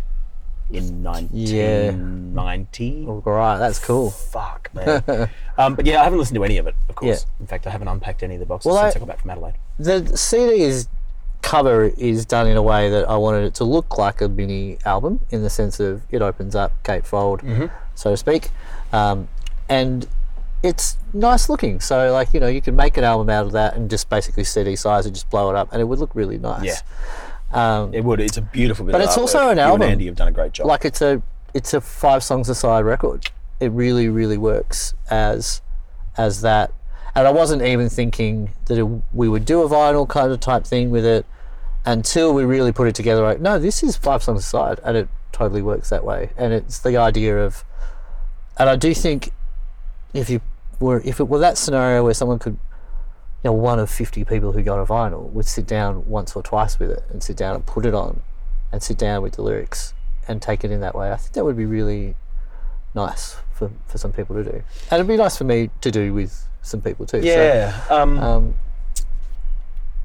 [0.71, 4.11] in 1990 All right, that's cool.
[4.11, 5.29] fuck, man.
[5.59, 7.25] um, but yeah, I haven't listened to any of it, of course.
[7.25, 7.41] Yeah.
[7.41, 9.21] In fact, I haven't unpacked any of the boxes Well, since I, I- got back
[9.21, 9.55] from Adelaide.
[9.79, 10.89] The CD is
[11.43, 14.79] cover is done in a way that I wanted it to look like a mini
[14.85, 18.51] album in the sense of it opens up gatefold, so to speak,
[18.93, 19.29] um,
[19.69, 20.09] and
[20.65, 21.79] it's nice looking.
[21.79, 24.43] So like you know you can make an album out of that and just basically
[24.43, 26.65] CD size and just blow it up, and it would look really nice.
[26.65, 26.79] Yeah.
[27.57, 28.21] Um, It would.
[28.21, 29.83] It's a beautiful bit But of it's also an You album.
[29.83, 30.67] and Andy have done a great job.
[30.67, 31.23] like it's a
[31.55, 33.31] it's a five songs aside record.
[33.61, 35.63] It really really works as
[36.19, 36.73] as that.
[37.15, 40.65] And I wasn't even thinking that it, we would do a vinyl kind of type
[40.67, 41.25] thing with it
[41.87, 43.23] until we really put it together.
[43.23, 46.31] Like, no, this is five songs aside, and it totally works that way.
[46.37, 47.65] And it's the idea of,
[48.59, 49.31] and I do think
[50.13, 50.41] if you
[50.79, 52.59] were if it were that scenario where someone could
[53.45, 56.43] you know, one of 50 people who got a vinyl would sit down once or
[56.43, 58.23] twice with it and sit down and put it on
[58.73, 59.95] and sit down with the lyrics
[60.27, 61.13] and take it in that way.
[61.13, 62.17] I think that would be really
[62.95, 64.63] nice for, for some people to do.
[64.91, 67.23] And it'd be nice for me to do with some people too.
[67.23, 67.85] So, yeah.
[67.89, 68.55] um, um,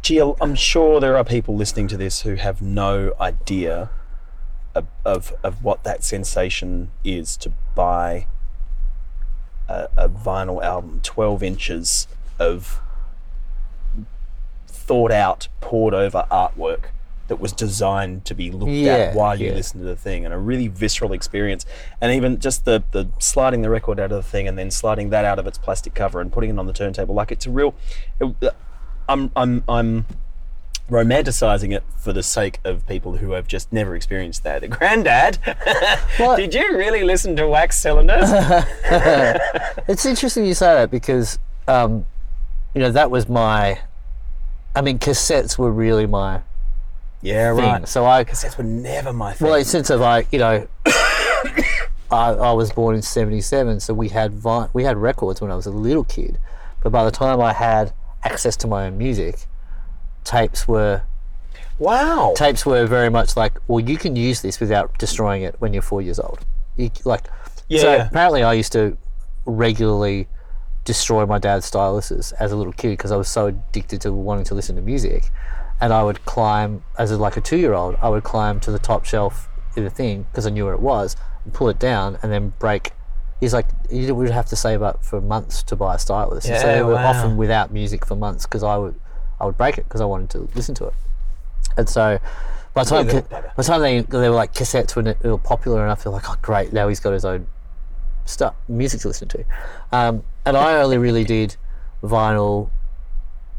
[0.02, 3.90] gee, I'm sure there are people listening to this who have no idea
[4.76, 8.28] of, of, of what that sensation is to buy
[9.68, 12.08] a, a vinyl album, 12 inches
[12.40, 12.82] of
[14.92, 16.88] thought out, poured over artwork
[17.30, 19.54] that was designed to be looked Yeah, at while you yeah.
[19.54, 21.66] listen to the thing and a really visceral experience.
[22.02, 25.10] And even just the, the sliding the record out of the thing and then sliding
[25.12, 27.50] that out of its plastic cover and putting it on the turntable, like it's a
[27.50, 27.74] real.
[28.20, 28.54] It,
[29.08, 30.06] I'm, I'm, I'm
[30.90, 34.70] romanticizing it for the sake of people who have just never experienced that.
[34.78, 35.38] Granddad,
[36.18, 38.30] did you really listen to Wax Cylinders?
[39.88, 42.06] It's interesting you say that because, um,
[42.76, 43.80] you know, that was my.
[44.76, 46.42] I mean, cassettes were really my
[47.22, 47.64] yeah, thing.
[47.64, 47.88] right.
[47.88, 49.48] So I, Cassettes were never my thing.
[49.48, 50.68] well, sense of uh, like, you know,
[52.12, 55.56] I, I was born in '77, so we had vi- we had records when I
[55.56, 56.40] was a little kid,
[56.82, 59.46] but by the time I had access to my own music,
[60.24, 61.04] tapes were
[61.80, 62.34] wow.
[62.36, 65.82] tapes were very much like, well, you can use this without destroying it when you're
[65.82, 66.46] four years old.
[66.76, 67.32] You, like, so
[67.70, 68.08] Yeah.
[68.08, 68.98] apparently I used to
[69.46, 70.28] regularly
[70.84, 74.46] destroy my dad's styluses as a little kid because I was so addicted to wanting
[74.46, 75.30] to listen to music,
[75.80, 77.98] and I would climb as a, like a two-year-old.
[78.02, 80.82] I would climb to the top shelf of the thing because I knew where it
[80.82, 82.92] was, and pull it down, and then break.
[83.40, 86.46] He's like, you would have to save up for months to buy a stylus.
[86.46, 87.10] And so Yeah, they were wow.
[87.10, 88.94] often without music for months because I would,
[89.40, 90.94] I would break it because I wanted to listen to it.
[91.76, 92.20] And so
[92.76, 93.30] by the time, bugger.
[93.30, 96.36] by the time they, they were like cassettes when were popular enough, they're like, oh
[96.44, 97.48] great, now he's got his own
[98.32, 99.46] stuff, music to listen to.
[99.92, 101.56] Um, and I only really did
[102.04, 102.70] vinyl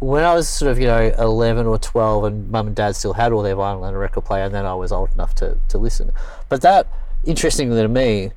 [0.00, 3.12] when I was sort of, you know, 11 or 12 and mum and dad still
[3.12, 5.58] had all their vinyl and a record player and then I was old enough to,
[5.68, 6.10] to listen.
[6.48, 6.88] But that,
[7.24, 8.32] interestingly to me,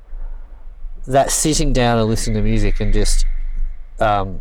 [1.06, 3.26] that sitting down and listening to music and just
[3.98, 4.40] um,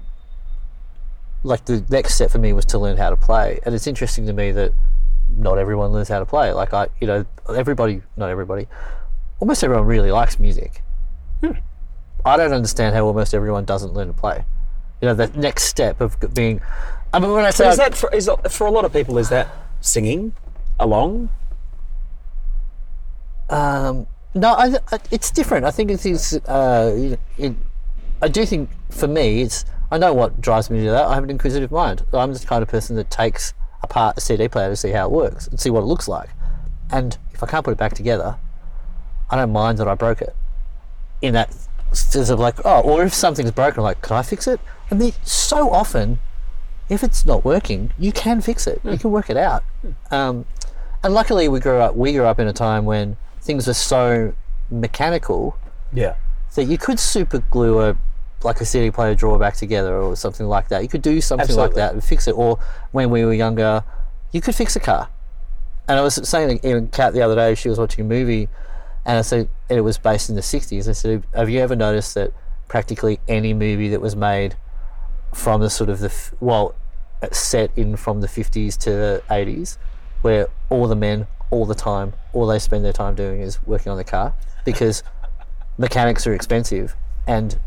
[1.43, 3.59] like the next step for me was to learn how to play.
[3.63, 4.73] And it's interesting to me that
[5.35, 6.51] not everyone learns how to play.
[6.53, 8.67] Like I, you know, everybody, not everybody,
[9.39, 10.83] almost everyone really likes music.
[12.25, 14.43] I don't understand how almost everyone doesn't learn to play.
[15.01, 16.59] You know, the next step of being.
[17.13, 19.17] I mean, when I say is that for, is that for a lot of people?
[19.17, 19.47] Is that
[19.79, 20.33] singing
[20.79, 21.29] along?
[23.49, 25.65] Um, no, I, I, it's different.
[25.65, 27.55] I think it's, it's uh, it,
[28.21, 31.05] I do think for me, it's I know what drives me to that.
[31.05, 32.05] I have an inquisitive mind.
[32.11, 35.11] I'm the kind of person that takes apart a CD player to see how it
[35.11, 36.29] works and see what it looks like.
[36.91, 38.37] And if I can't put it back together,
[39.29, 40.35] I don't mind that I broke it.
[41.21, 41.55] In that
[41.95, 44.59] sense of like, oh, or if something's broken, like, can I fix it?
[44.91, 46.19] I mean, so often,
[46.89, 48.79] if it's not working, you can fix it.
[48.83, 49.63] You can work it out.
[50.11, 50.45] Um,
[51.03, 51.95] and luckily, we grew up.
[51.95, 54.33] We grew up in a time when things were so
[54.69, 55.57] mechanical
[55.93, 56.15] Yeah.
[56.55, 57.95] that you could super glue a
[58.43, 60.83] like a CD player drawer back together or something like that.
[60.83, 62.33] You could do something like that and fix it.
[62.33, 62.59] Or
[62.91, 63.83] when we were younger,
[64.31, 65.09] you could fix a car.
[65.87, 68.47] And I was saying to even Kat the other day, she was watching a movie,
[69.05, 70.87] and I said and it was based in the '60s.
[70.87, 72.33] I said, "Have you ever noticed that
[72.67, 74.55] practically any movie that was made
[75.33, 76.75] from the sort of the well,
[77.31, 79.77] set in from the '50s to the '80s,
[80.21, 83.91] where all the men all the time, all they spend their time doing is working
[83.91, 84.33] on the car
[84.65, 85.03] because
[85.77, 86.95] mechanics are expensive
[87.27, 87.59] and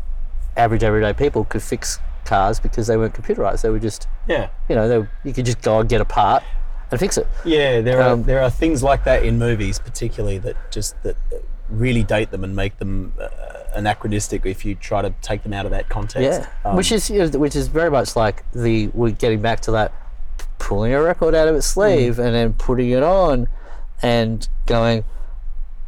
[0.57, 3.61] average everyday people could fix cars because they weren't computerized.
[3.61, 4.49] They were just, Yeah.
[4.67, 6.43] you know, they, you could just go and get a part
[6.91, 7.27] and fix it.
[7.45, 11.15] Yeah, there are Um, there are things like that in movies, particularly that just that
[11.69, 13.27] really date them and make them uh,
[13.75, 16.41] anachronistic if you try to take them out of that context.
[16.41, 19.59] Yeah, Um, which is you know, which is very much like the we're getting back
[19.61, 19.91] to that
[20.57, 23.47] pulling a record out of its sleeve and then putting it on
[24.01, 25.03] and going,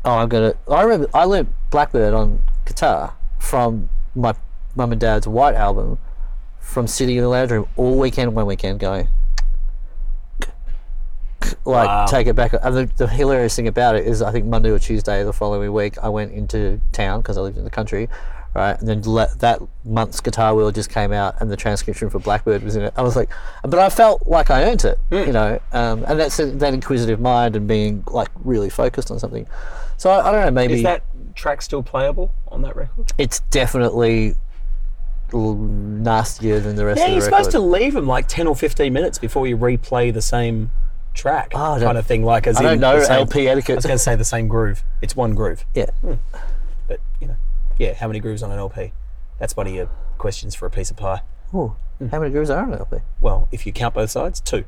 [0.05, 0.53] oh, I'm gonna.
[0.69, 4.33] I remember I learned Blackbird on guitar from my
[4.75, 5.97] mum and dad's White album,
[6.59, 9.09] from sitting in the lounge room all weekend, one weekend, going.
[11.65, 12.05] Like Wow.
[12.07, 12.53] take it back.
[12.61, 15.71] And the, the hilarious thing about it is, I think Monday or Tuesday the following
[15.73, 18.09] week, I went into town because I lived in the country,
[18.55, 18.79] right?
[18.79, 22.63] And then le- that month's Guitar World just came out, and the transcription for Blackbird
[22.63, 22.93] was in it.
[22.97, 23.29] I was like,
[23.63, 25.59] but I felt like I earned it, you know.
[25.71, 29.45] Um, and that's that inquisitive mind and being like really focused on something.
[29.97, 31.03] So I, I don't know, maybe is that
[31.35, 33.11] track still playable on that record?
[33.19, 34.33] it's definitely
[35.33, 37.37] nastier than the rest Yeah, of the you're record.
[37.45, 40.71] supposed to leave them like ten or fifteen minutes before you replay the same
[41.13, 42.23] track, Oh, kind of thing.
[42.23, 43.75] Like as I don't know same- LP I etiquette.
[43.75, 44.83] was going to say the same groove.
[45.01, 45.89] It's one groove, yeah.
[46.87, 47.37] but you know,
[47.77, 47.93] yeah.
[47.93, 48.93] How many grooves on an LP?
[49.39, 51.21] That's one of your questions for a piece of pie.
[51.53, 51.75] Ooh,
[52.11, 52.97] how many grooves are on an LP?
[53.19, 54.63] Well, if you count both sides, two.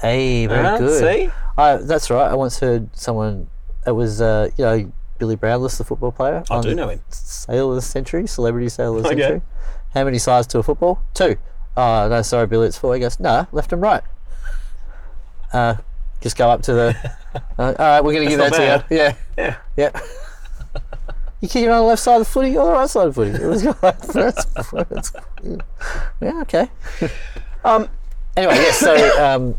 [0.00, 1.00] Hey, very Ah, good.
[1.00, 1.30] see?
[1.56, 2.30] I, that's right.
[2.30, 3.48] I once heard someone.
[3.86, 6.42] It was uh, you know Billy Brownless, the football player.
[6.50, 7.00] I do know him.
[7.08, 9.16] Sale of the century, celebrity sale of Okay.
[9.20, 9.42] century.
[9.94, 11.02] How many sides to a football?
[11.14, 11.36] Two.
[11.76, 12.94] Oh no, sorry, Billy, it's four.
[12.94, 14.02] He goes, no, left and right.
[15.52, 15.76] Uh,
[16.20, 17.12] just go up to the.
[17.34, 18.96] Uh, all right, we're gonna give that not to you.
[18.98, 19.56] Yeah, Yeah.
[19.74, 20.00] yeah.
[21.40, 23.24] You kicking on the left side of the footy or the right side of the
[23.24, 23.42] footy?
[23.42, 25.12] It was like, that's, that's,
[26.20, 26.68] yeah, okay.
[27.64, 27.88] Um,
[28.36, 28.78] Anyway, yes.
[28.78, 29.54] So um,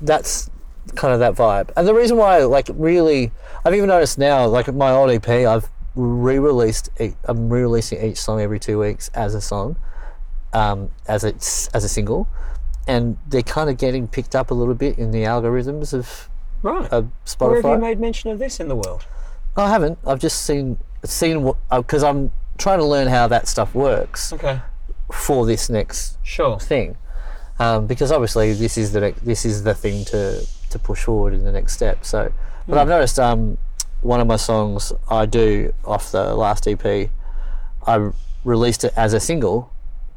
[0.00, 0.48] that's
[0.94, 3.32] kind of that vibe, and the reason why, like, really,
[3.64, 6.88] I've even noticed now, like my old EP, I've re-released.
[7.24, 9.76] I'm re-releasing each song every two weeks as a song,
[10.52, 12.28] um, as it's as a single,
[12.86, 16.28] and they're kind of getting picked up a little bit in the algorithms of,
[16.62, 16.90] Right.
[16.90, 19.04] of Where have you made mention of this in the world?
[19.56, 19.98] I haven't.
[20.06, 24.60] I've just seen seen what because I'm trying to learn how that stuff works Okay.
[25.12, 26.58] for this next Sure.
[26.58, 26.96] thing,
[27.58, 31.44] um, because obviously this is the this is the thing to to push forward in
[31.44, 32.04] the next step.
[32.04, 32.32] So,
[32.66, 33.58] but I've noticed um,
[34.00, 37.10] one of my songs I do off the last EP,
[37.86, 38.10] I
[38.44, 39.70] released it as a single,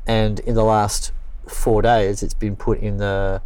[0.08, 1.12] and in the last
[1.50, 3.42] four days it's been put in the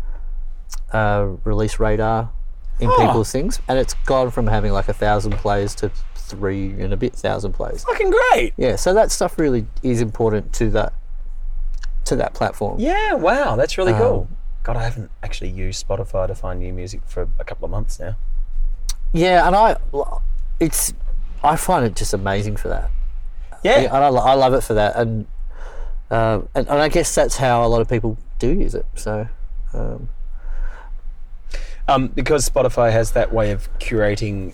[0.91, 2.31] uh, release radar
[2.79, 2.97] in Oh.
[3.05, 6.97] people's things, and it's gone from having like a thousand plays to three and a
[6.97, 7.83] bit thousand plays.
[7.83, 8.53] Fucking great.
[8.57, 10.93] Yeah, so that stuff really is important to that
[12.05, 12.79] to that platform.
[12.79, 13.13] Yeah.
[13.13, 13.55] Wow.
[13.55, 14.27] That's really cool.
[14.29, 17.71] Um, God, I haven't actually used Spotify to find new music for a couple of
[17.71, 18.15] months now.
[19.13, 19.77] Yeah, and I,
[20.59, 20.93] it's,
[21.43, 22.89] I find it just amazing for that.
[23.63, 23.81] Yeah.
[23.81, 25.27] Yeah, and I, I love it for that, and,
[26.11, 28.85] uh, and and I guess that's how a lot of people do use it.
[28.95, 29.27] So,
[29.73, 30.09] um,
[31.87, 34.53] um, because Spotify has that way of curating,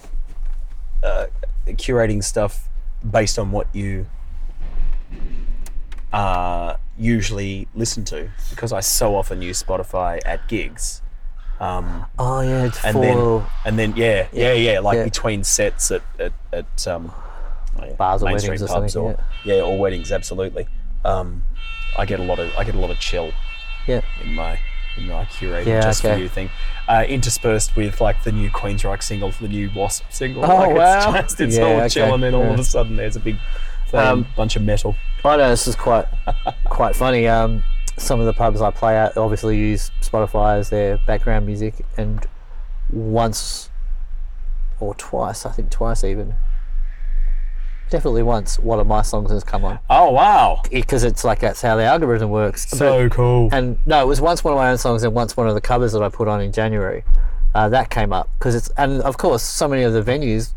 [1.03, 1.25] uh,
[1.69, 2.69] curating stuff
[3.09, 4.05] based on what you
[6.13, 8.29] uh, usually listen to.
[8.51, 11.01] Because I so often use Spotify at gigs,
[11.59, 15.05] um, oh yeah, it's and for then and then yeah, yeah, yeah, like Yeah.
[15.05, 17.11] between sets at at, at um,
[17.79, 20.67] oh, yeah, Bars or weddings or pubs something, or yeah, or weddings, absolutely.
[21.07, 21.43] Um,
[21.97, 23.31] I get a lot of I get a lot of chill
[23.87, 24.59] yeah, in my
[24.97, 26.49] in my curated Yeah, just for you thing,
[26.87, 30.43] uh, interspersed with like the new Queensryche single, the new Wasp single.
[30.45, 31.13] Oh, like wow.
[31.15, 33.19] It's just it's Yeah, all okay, chill, and then all of a sudden there's a
[33.19, 33.37] big
[33.93, 34.95] um, Um, bunch of metal.
[35.23, 36.05] I know this is quite
[36.65, 37.27] quite funny.
[37.27, 37.63] Um,
[37.97, 42.25] some of the pubs I play at obviously use Spotify as their background music, and
[42.91, 43.69] once
[44.79, 46.35] or twice, I think twice even,
[47.89, 51.61] definitely once, one of my songs has come on Oh wow, because it's like that's
[51.61, 52.69] how the algorithm works.
[52.69, 53.49] But- so cool.
[53.51, 55.61] and no, it was once one of my own songs and once one of the
[55.61, 57.03] covers that I put on in January.
[57.55, 60.51] Uh, that came up because it's and of course so many of the venues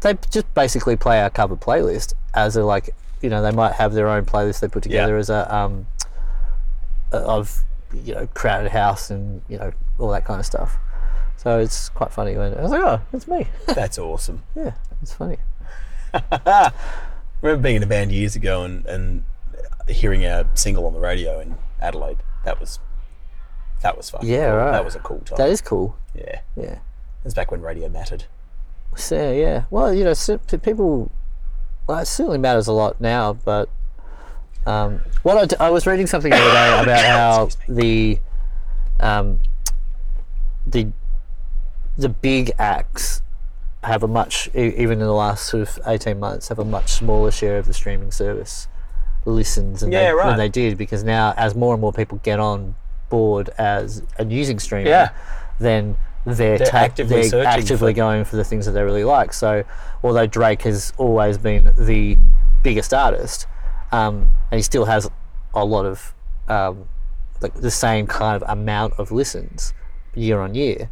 [0.00, 3.92] they just basically play our cover playlist as a like you know they might have
[3.92, 5.18] their own playlist they put together Yeah.
[5.20, 5.86] as a um
[7.12, 10.76] of you know crowded house and you know all that kind of stuff.
[11.36, 13.46] So it's quite funny when I was like, oh, it's me.
[13.66, 14.42] That's awesome.
[14.56, 15.38] yeah, it's funny.
[16.14, 16.72] I
[17.42, 19.24] remember being in a band years ago and, and
[19.88, 22.18] hearing our single on the radio in Adelaide.
[22.44, 22.78] That was
[23.82, 24.20] that was fun.
[24.24, 24.72] Yeah, right.
[24.72, 25.38] That was a cool time.
[25.38, 25.96] That is cool.
[26.14, 26.64] yeah, Yeah.
[26.74, 28.24] it was back when radio mattered.
[28.96, 30.14] So yeah, well, you know,
[30.62, 31.10] people.
[31.88, 33.68] Well, it certainly matters a lot now, but
[34.66, 38.18] um, what I, d- I was reading something the other day about how the
[39.00, 39.40] um,
[40.66, 40.88] the
[41.96, 43.21] the big acts
[43.84, 47.30] have a much even in the last sort of eighteen months have a much smaller
[47.30, 48.68] share of the streaming service
[49.24, 50.26] listens than, Yeah, they, right.
[50.30, 52.74] than they did because now as more and more people get on
[53.08, 55.10] board as and using streaming, Yeah.
[55.60, 59.04] then they're, They're ta- actively they're actively for- going for the things that they really
[59.04, 59.32] like.
[59.32, 59.64] So
[60.02, 62.16] although Drake has always been the
[62.62, 63.46] biggest artist,
[63.90, 65.10] um, and he still has
[65.54, 66.14] a lot of
[66.48, 66.88] um,
[67.40, 69.72] like the same kind of amount of listens
[70.14, 70.90] year on year,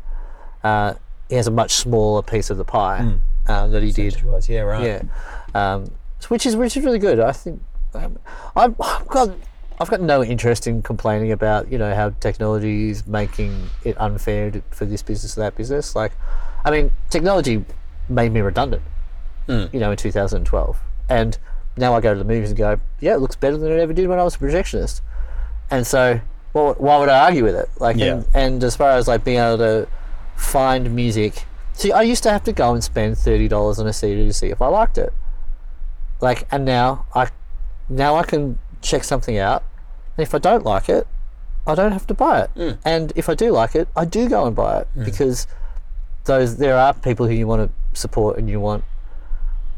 [0.65, 0.95] uh,
[1.31, 3.15] he has a much smaller piece of the pie
[3.49, 4.21] uh, that he did.
[4.49, 4.85] Yeah, right.
[4.85, 5.03] Yeah,
[5.55, 5.91] um,
[6.29, 7.21] which is which is really good.
[7.21, 7.63] I think
[7.95, 8.19] um,
[8.57, 9.31] I've, I've got
[9.81, 14.51] I've got no interest in complaining about you know how technology is making it unfair
[14.51, 15.97] to, for this business or that business.
[15.97, 16.13] Like,
[16.65, 17.65] I mean, technology
[18.09, 18.83] made me redundant.
[19.73, 21.39] You know, in 2012, and
[21.77, 23.93] now I go to the movies and go, yeah, it looks better than it ever
[23.93, 25.01] did when I was a projectionist.
[25.71, 26.21] And so,
[26.53, 27.69] well, why would I argue with it?
[27.79, 29.89] Like, and, and as far as like being able to
[30.41, 33.93] find music, see, I used to have to go and spend thirty dollars on a
[33.93, 35.13] CD to see if I liked it.
[36.21, 37.29] Like, and now I,
[37.89, 39.63] now I can check something out,
[40.17, 41.07] and if I don't like it,
[41.67, 42.51] I don't have to buy it.
[42.85, 45.47] And if I do like it, I do go and buy it because
[46.25, 48.85] those there are people who you want to support and you want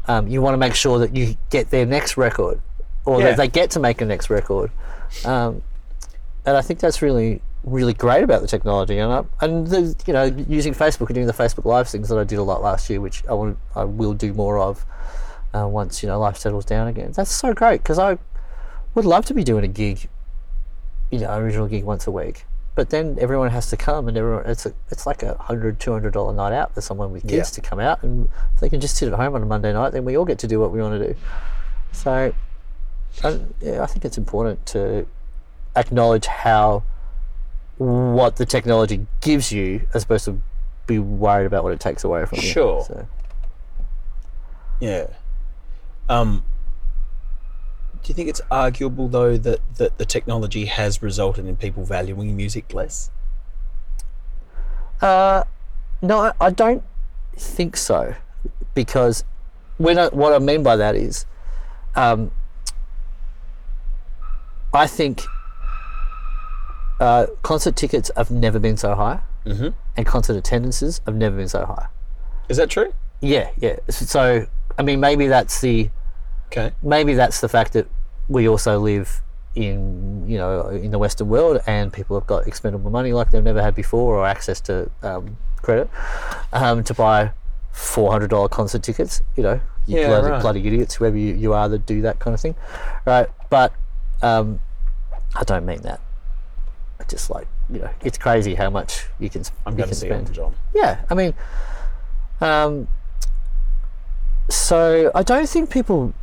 [0.07, 2.61] um, you want to make sure that you get their next record
[3.05, 3.27] or Yeah.
[3.29, 4.71] that they get to make a next record.
[5.23, 5.61] Um,
[6.45, 10.13] and I think that's really really great about the technology and I, and the you
[10.13, 12.89] know using Facebook and doing the Facebook Live things that I did a lot last
[12.89, 14.85] year, which I want I will do more of
[15.53, 17.11] uh, once you know life settles down again.
[17.13, 18.17] That's so great because I
[18.95, 20.09] would love to be doing a gig,
[21.11, 22.45] you know, original gig once a week.
[22.75, 25.91] But then everyone has to come, and everyone it's a, it's like a hundred, two
[25.91, 27.55] hundred dollar night out for someone with kids Yeah.
[27.55, 29.91] to come out, and if they can just sit at home on a Monday night,
[29.91, 31.19] then we all get to do what we want to do.
[31.91, 32.33] So,
[33.23, 35.05] I, yeah, I think it's important to
[35.75, 36.81] acknowledge how
[37.83, 40.41] what the technology gives you, as opposed to
[40.87, 42.43] be worried about what it takes away from you.
[42.47, 42.83] Sure.
[42.83, 43.07] So,
[44.79, 45.07] Yeah.
[46.09, 46.43] Um,
[48.03, 52.35] Do you think it's arguable though that, that the technology has resulted in people valuing
[52.35, 53.09] music less?
[55.01, 55.43] Uh,
[56.01, 56.83] no, I- I don't
[57.37, 58.15] think so,
[58.73, 59.23] because
[59.77, 61.25] when I, what I mean by that is,
[61.95, 62.31] um,
[64.73, 65.21] I think
[66.99, 69.69] uh, concert tickets have never been so high, Mm-hmm.
[69.97, 71.87] and concert attendances have never been so high.
[72.47, 72.93] Is that true?
[73.21, 73.75] Yeah, yeah.
[73.89, 74.45] So,
[74.77, 75.89] I mean, maybe that's the
[76.47, 76.71] Okay.
[76.83, 77.87] maybe that's the fact that
[78.29, 79.21] we also live
[79.55, 83.43] in you know in the Western world, and people have got expendable money like they've
[83.43, 85.89] never had before, or access to um, credit
[86.53, 87.31] um, to buy
[87.71, 89.21] four hundred dollar concert tickets.
[89.35, 90.41] You know, you Yeah, bloody, right.
[90.41, 92.55] bloody idiots, whoever you, you are that do that kind of thing,
[93.05, 93.27] right?
[93.49, 93.73] But
[94.21, 94.59] um,
[95.35, 95.99] I don't mean that.
[97.07, 99.43] Just like you know, it's crazy how much you can.
[99.65, 100.33] I'm going to see spend.
[100.33, 100.55] John.
[100.73, 101.33] Yeah, I mean,
[102.41, 102.87] um,
[104.49, 106.13] so I don't think people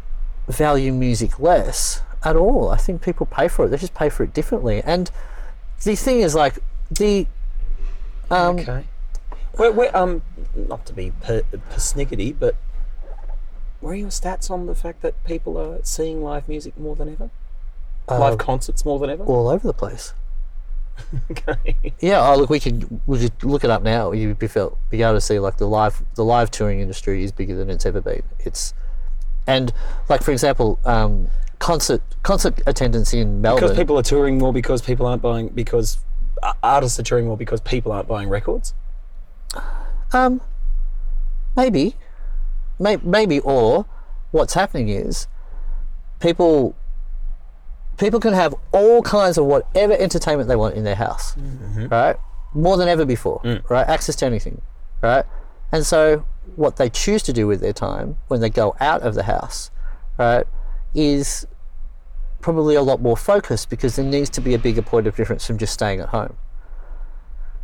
[0.49, 2.69] value music less at all.
[2.69, 3.69] I think people pay for it.
[3.69, 4.83] They just pay for it differently.
[4.85, 5.11] And
[5.85, 6.59] the thing is, like,
[6.91, 7.27] the
[8.31, 8.85] um, Okay.
[9.55, 10.23] Where, where, um,
[10.55, 12.57] not to be per, persnickety, but
[13.81, 17.11] where are your stats on the fact that people are seeing live music more than
[17.11, 17.31] ever?
[18.09, 19.25] live uh, concerts more than ever?
[19.25, 20.15] all over the place.
[21.31, 21.95] okay.
[22.01, 24.13] Yeah, oh look, we can we could look it up now.
[24.13, 27.33] You'd be felt be able to see like the live the live touring industry is
[27.33, 28.23] bigger than it's ever been.
[28.41, 28.75] It's
[29.47, 29.73] and
[30.09, 33.63] like for example, um, concert concert attendance in Melbourne.
[33.63, 35.99] Because people are touring more because people aren't buying, because
[36.43, 38.75] uh, artists are touring more because people aren't buying records?
[40.13, 40.41] Um,
[41.57, 41.97] maybe,
[42.79, 43.87] May- maybe, or
[44.33, 45.29] what's happening is
[46.19, 46.75] people
[48.01, 51.87] people can have all kinds of whatever entertainment they want in their house, mm-hmm.
[51.89, 52.17] right?
[52.55, 53.69] More than ever before, mm.
[53.69, 53.87] right?
[53.87, 54.63] Access to anything,
[55.03, 55.25] right?
[55.71, 56.25] And so,
[56.57, 59.71] what they choose to do with their time when they go out of the house,
[60.19, 60.47] right,
[60.95, 61.47] is
[62.41, 65.47] probably a lot more focused because there needs to be a bigger point of difference
[65.47, 66.37] from just staying at home.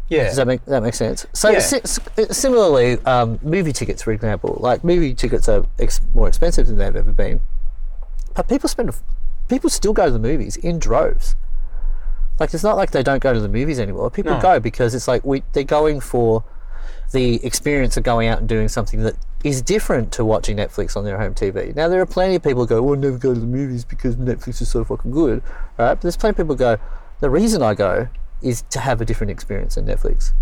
[0.09, 0.25] Yeah.
[0.25, 1.27] Does that make that make sense?
[1.33, 1.59] So Yeah.
[1.59, 1.81] si-
[2.19, 6.77] uh, similarly, um, movie tickets, for example, like movie tickets are ex- more expensive than
[6.77, 7.41] they've ever been,
[8.35, 8.95] but people spend
[9.49, 11.37] people still go to the movies in droves.
[12.39, 14.11] Like it's not like they don't go to the movies anymore.
[14.11, 14.41] People No.
[14.41, 16.45] go because it's like we they're going for
[17.13, 21.05] the experience of going out and doing something that is different to watching Netflix on
[21.05, 21.75] their home TV.
[21.75, 23.85] Now there are plenty of people who go, "Well, I never go to the movies
[23.85, 25.43] because Netflix is so fucking good,"
[25.79, 25.95] right?
[25.95, 26.77] But there's plenty of people who go,
[27.21, 28.09] "The reason I go
[28.43, 30.33] is to have a different experience than Netflix."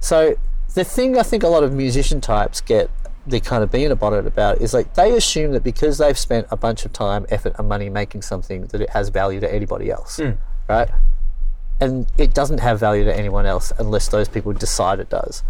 [0.00, 0.34] So
[0.74, 2.90] the thing I think a lot of musician types get
[3.26, 6.46] the kind of being about it about is like they assume that because they've spent
[6.50, 9.90] a bunch of time, effort, and money making something that it has value to anybody
[9.90, 10.18] else,
[10.68, 10.90] right?
[11.80, 15.42] And it doesn't have value to anyone else unless those people decide it does.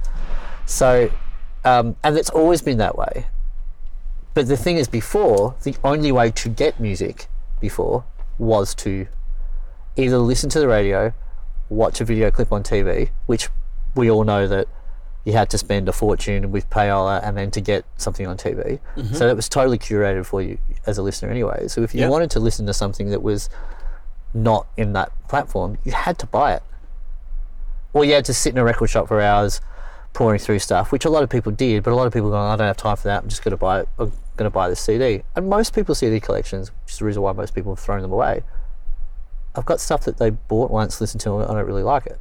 [0.66, 1.10] So,
[1.64, 3.26] um, and it's always been that way.
[4.34, 7.26] But the thing is, before the only way to get music
[7.60, 8.04] before
[8.38, 9.06] was to
[9.96, 11.12] either listen to the radio,
[11.68, 13.48] watch a video clip on TV, which
[13.94, 14.68] we all know that
[15.24, 18.80] you had to spend a fortune with payola and then to get something on TV.
[18.96, 19.14] Mm-hmm.
[19.14, 21.68] So it was totally curated for you as a listener anyway.
[21.68, 22.10] So if you Yep.
[22.10, 23.48] wanted to listen to something that was
[24.34, 26.62] not in that platform, you had to buy it.
[27.92, 29.60] Or you had to sit in a record shop for hours
[30.12, 32.42] pouring through stuff, which a lot of people did, but a lot of people going,
[32.50, 34.80] I don't have time for that, I'm just gonna buy it I'm gonna buy this
[34.80, 35.22] CD.
[35.36, 38.12] And most people's CD collections, which is the reason why most people have thrown them
[38.12, 38.42] away,
[39.54, 42.18] I've got stuff that they bought once, listened to, and I don't really like it.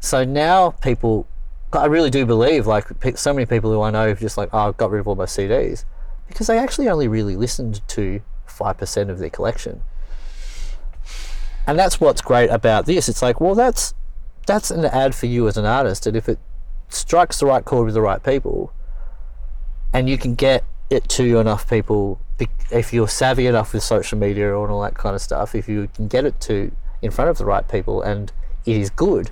[0.00, 1.26] So now people,
[1.72, 4.68] I really do believe, like so many people who I know, have just like, oh,
[4.68, 5.84] I've got rid of all my CDs,
[6.28, 9.82] because they actually only really listened to five percent of their collection.
[11.66, 13.08] And that's what's great about this.
[13.08, 13.94] It's like, well, that's
[14.46, 16.38] that's an ad for you as an artist, and if it
[16.88, 18.72] strikes the right chord with the right people,
[19.92, 22.20] and you can get it to enough people,
[22.72, 25.88] if you're savvy enough with social media and all that kind of stuff, if you
[25.94, 28.32] can get it to in front of the right people, and
[28.66, 29.30] it is good,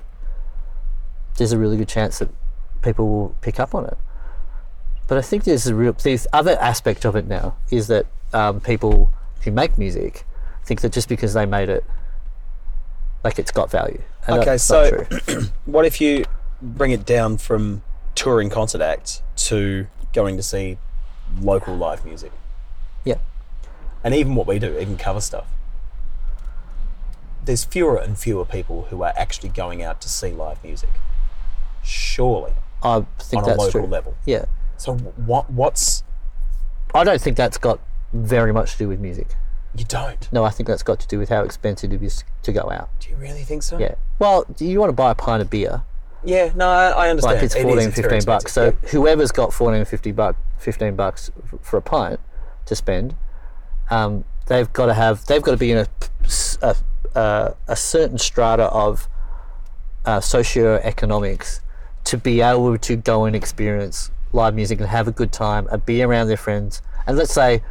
[1.39, 2.29] there's a really good chance that
[2.83, 3.97] people will pick up on it.
[5.07, 8.59] But I think there's a real the other aspect of it now is that um,
[8.61, 9.11] people
[9.43, 10.25] who make music
[10.65, 11.83] think that just because they made it,
[13.23, 14.01] like it's got value.
[14.27, 15.07] And Okay, so-.
[15.65, 16.25] What if you
[16.61, 17.81] bring it down from
[18.13, 20.77] touring concert acts to going to see
[21.41, 22.31] local live music?
[23.05, 23.17] yeah,
[24.03, 25.47] And even what we do, even cover stuff.
[27.45, 30.89] There's fewer and fewer people who are actually going out to see live music.
[31.83, 32.53] Surely,
[32.83, 33.87] I think on a that's local true.
[33.87, 34.15] level.
[34.25, 34.45] Yeah,
[34.77, 35.49] So what?
[35.49, 36.03] What's
[36.93, 37.79] I don't think that's got
[38.13, 39.27] very much to do with music.
[39.75, 40.31] you don't?
[40.31, 42.89] No, I think that's got to do with how expensive it is to go out.
[42.99, 43.77] Do you really think so?
[43.77, 43.95] Yeah.
[44.17, 45.83] Well, do you want to buy a pint of beer?
[46.23, 46.51] Yeah.
[46.55, 47.35] No, I, understand.
[47.35, 48.51] Like it's 14, it's very 15 bucks.
[48.51, 52.19] So whoever's got 14, 50 buck, 15 bucks for a pint
[52.65, 53.15] to spend,
[53.91, 55.87] um, they've got to have they've got to be in a
[56.61, 56.75] a,
[57.15, 59.07] a, a certain strata of
[60.05, 61.61] uh, socioeconomics
[62.05, 65.85] to be able to go and experience live music and have a good time and
[65.85, 66.81] be around their friends.
[67.07, 67.61] And let's say,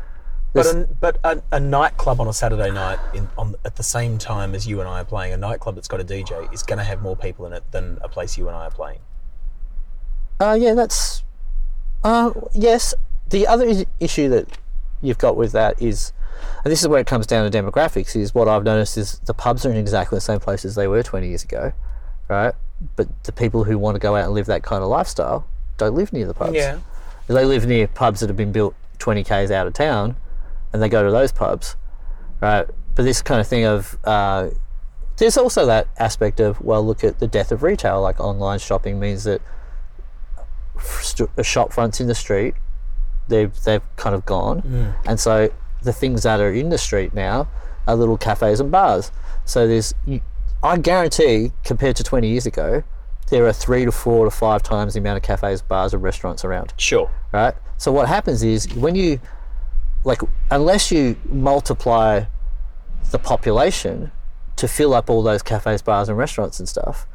[0.52, 4.18] But a, but a, a nightclub on a Saturday night in, on, at the same
[4.18, 6.78] time as you and I are playing, a nightclub that's got a DJ is going
[6.78, 9.00] to have more people in it than a place you and I are playing.
[10.40, 11.22] Uh, yeah, that's.
[12.04, 12.94] Uh, yes.
[13.28, 14.58] The other issue that
[15.02, 16.12] you've got with that is,
[16.64, 19.34] and this is where it comes down to demographics, is what I've noticed is the
[19.34, 21.72] pubs are in exactly the same place as they were 20 years ago,
[22.28, 22.54] right?
[22.96, 25.94] But the people who want to go out and live that kind of lifestyle don't
[25.94, 26.54] live near the pubs.
[26.54, 26.78] Yeah.
[27.26, 30.16] They live near pubs that have been built 20 k's out of town,
[30.72, 31.76] and they go to those pubs,
[32.40, 32.66] right?
[32.94, 34.50] But this kind of thing of uh,
[35.18, 38.00] there's also that aspect of well, look at the death of retail.
[38.00, 39.42] Like online shopping means that
[40.80, 42.54] st- a shop fronts in the street,
[43.28, 45.50] they've they've kind of gone, and so
[45.82, 47.48] the things that are in the street now
[47.86, 49.10] are little cafes and bars.
[49.44, 50.20] So there's, you,
[50.62, 52.82] I guarantee, compared to 20 years ago,
[53.30, 56.44] there are three to four to five times the amount of cafes, bars, and restaurants
[56.44, 57.10] around Sure.
[57.32, 57.54] right?
[57.76, 59.20] So what happens is when you
[60.04, 62.24] like unless you multiply
[63.10, 64.10] the population
[64.56, 67.06] to fill up all those cafes, bars, and restaurants and stuff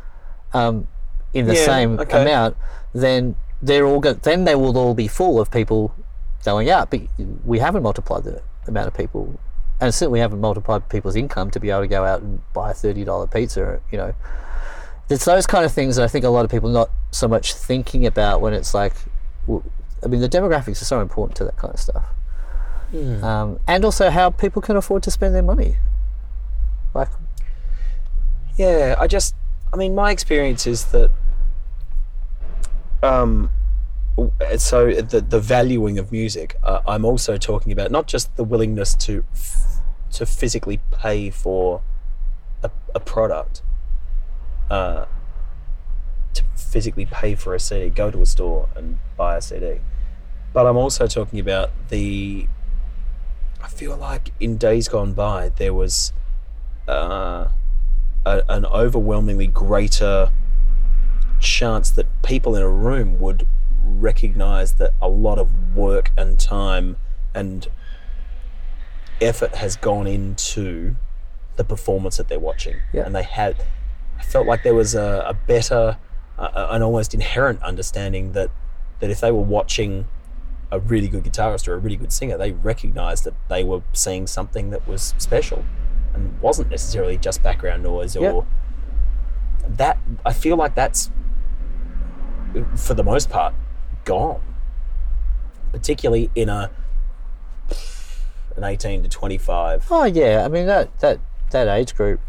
[0.54, 0.88] um,
[1.34, 2.22] in the Yeah, same okay.
[2.22, 2.56] amount,
[2.94, 5.94] then they're all go- then they will all be full of people
[6.46, 6.91] going out.
[6.91, 7.02] But
[7.44, 9.39] we haven't multiplied the amount of people,
[9.84, 12.74] and certainly haven't multiplied people's income to be able to go out and buy a
[12.74, 13.82] thirty dollar pizza.
[13.92, 14.14] You know,
[15.10, 17.28] it's those kind of things that I think a lot of people are not so
[17.28, 18.94] much thinking about when it's like,
[19.50, 22.06] I mean, the demographics are so important to that kind of stuff,
[23.24, 25.76] um, and also how people can afford to spend their money.
[26.94, 27.10] Like,
[28.58, 29.36] Yeah, I just,
[29.74, 31.10] I mean, my experience is that,
[33.02, 33.50] um,
[34.58, 36.56] so the the valuing of music.
[36.64, 39.24] Uh, I'm also talking about not just the willingness to
[40.14, 41.82] to physically pay for
[42.64, 43.61] a, a product,
[44.70, 45.05] uh,
[46.34, 49.80] to physically pay for a CD, go to a store and buy a CD,
[50.53, 52.47] but I'm also talking about the.
[53.61, 56.14] I feel like in days gone by there was.
[56.88, 57.47] Uh,
[58.26, 60.32] a, an overwhelmingly greater
[61.39, 63.47] chance that people in a room would
[63.86, 66.95] recognize that a lot of work and time
[67.34, 67.68] and
[69.26, 70.95] effort has gone into
[71.55, 72.76] the performance that they're watching.
[72.91, 73.05] Yeah.
[73.05, 73.63] And they had,
[74.19, 75.97] I felt like there was a, a better,
[76.38, 78.49] uh, an almost inherent understanding that,
[78.99, 80.07] that if they were watching
[80.71, 84.26] a really good guitarist or a really good singer, they recognized that they were seeing
[84.26, 85.63] something that was special
[86.13, 89.67] and wasn't necessarily just background noise or Yeah.
[89.67, 91.11] that I feel like that's
[92.76, 93.53] for the most part
[94.05, 94.41] gone.
[95.71, 96.69] Particularly in a
[98.58, 99.88] an 18 to 25.
[99.91, 101.20] oh yeah, I mean that that
[101.51, 102.20] that age group.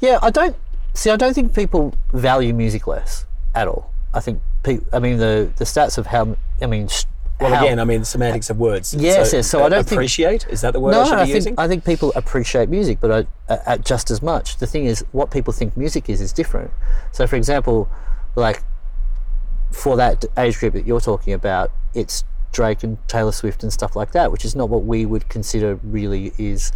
[0.00, 0.56] Yeah, I don't
[0.94, 1.10] see.
[1.10, 3.92] I don't think people value music less at all.
[4.14, 4.40] I think.
[4.62, 6.36] Pe- I mean the the stats of how.
[6.62, 6.88] I mean.
[7.40, 8.94] Well, how- again, I mean semantics of words.
[8.94, 10.46] Yes, yes, so I don't think- appreciate.
[10.48, 11.54] is that the word no, I should I think using?
[11.56, 13.12] I think people appreciate music, but
[13.48, 14.56] I, uh, uh, just as much.
[14.56, 16.72] The thing is, what people think music is is different.
[17.12, 17.88] So, for example,
[18.34, 18.62] like
[19.70, 23.94] for that age group that you're talking about, it's Drake and Taylor Swift and stuff
[23.96, 26.72] like that, which is not what we would consider really is,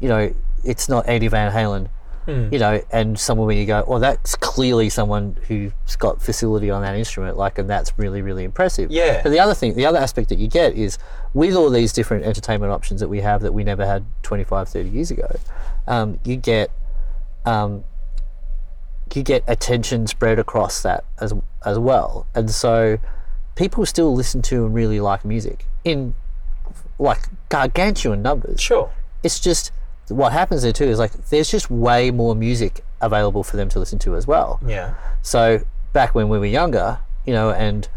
[0.00, 0.34] you know,
[0.64, 1.88] it's not Eddie Van Halen,
[2.26, 2.48] Hmm.
[2.50, 6.80] you know, and someone where you go, oh, that's clearly someone who's got facility on
[6.80, 8.90] that instrument, like, and that's really, really impressive.
[8.90, 9.20] Yeah.
[9.22, 10.96] But the other thing, the other aspect that you get is
[11.34, 14.88] with all these different entertainment options that we have that we never had 25, 30
[14.88, 15.36] years ago,
[15.86, 16.70] um, you get
[17.44, 17.84] um,
[19.14, 21.34] you get attention spread across that as
[21.66, 22.98] as well, and so
[23.54, 26.14] people still listen to and really like music in
[26.98, 28.60] like gargantuan numbers.
[28.60, 28.90] sure.
[29.22, 29.72] It's just
[30.08, 33.78] what happens there too is like there's just way more music available for them to
[33.78, 34.60] listen to as well.
[34.66, 34.94] Yeah.
[35.22, 37.88] So back when we were younger, you know, and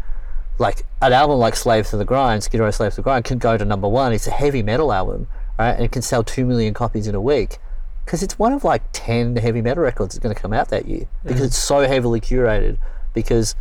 [0.58, 3.38] like an album like Slaves to the Grind, Skid Row Slave to the Grind can
[3.38, 4.12] go to number one.
[4.12, 5.28] It's a heavy metal album,
[5.58, 5.72] right?
[5.72, 7.58] And it can sell two million copies in a week
[8.04, 10.86] because it's one of like 10 heavy metal records that's going to come out that
[10.86, 11.46] year because mm-hmm.
[11.46, 12.78] it's so heavily curated
[13.12, 13.54] because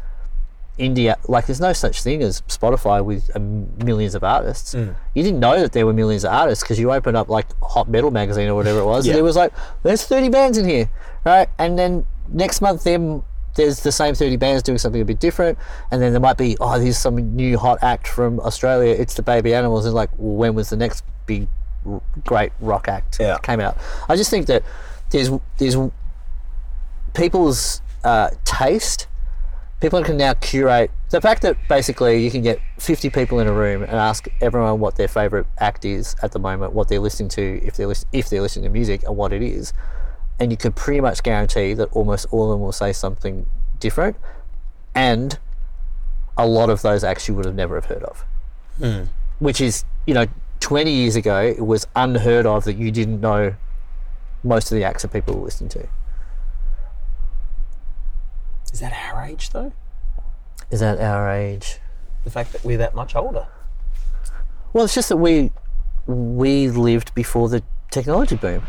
[0.78, 4.74] India, like there's no such thing as Spotify with um, millions of artists.
[4.76, 7.90] You didn't know that there were millions of artists because you opened up like Hot
[7.90, 9.14] Metal magazine or whatever it was, Yeah.
[9.14, 9.52] and it was like,
[9.84, 10.90] there's 30 bands in here,
[11.26, 11.50] right?
[11.58, 13.24] And then next month, them
[13.56, 15.58] there's the same 30 bands doing something a bit different,
[15.90, 18.94] and then there might be, oh, there's some new hot act from Australia.
[18.94, 21.48] It's the Baby Animals, and like, well, when was the next big,
[21.90, 23.28] r- great rock act Yeah.
[23.30, 23.76] that came out?
[24.08, 24.62] I just think that
[25.10, 25.76] there's there's
[27.14, 29.08] people's uh, taste
[29.80, 33.54] people can now curate the fact that basically you can get 50 people in a
[33.54, 37.30] room and ask everyone what their favorite act is at the moment, what they're listening
[37.30, 39.74] to, if they're if they're listening to music, and what it is,
[40.40, 43.46] and you can pretty much guarantee that almost all of them will say something
[43.80, 44.18] different,
[44.94, 45.40] and
[46.38, 48.26] a lot of those acts you would have never have heard of,
[48.78, 49.04] hmm.
[49.40, 50.26] which is you know
[50.60, 53.54] 20 years ago it was unheard of that you didn't know
[54.44, 55.88] most of the acts that people were listening to.
[58.74, 59.74] Is that our age though?
[60.70, 61.80] Is that our age?
[62.24, 63.48] The fact that we're that much older.
[64.74, 65.52] Well, it's just that we
[66.06, 68.64] we lived before the technology boom.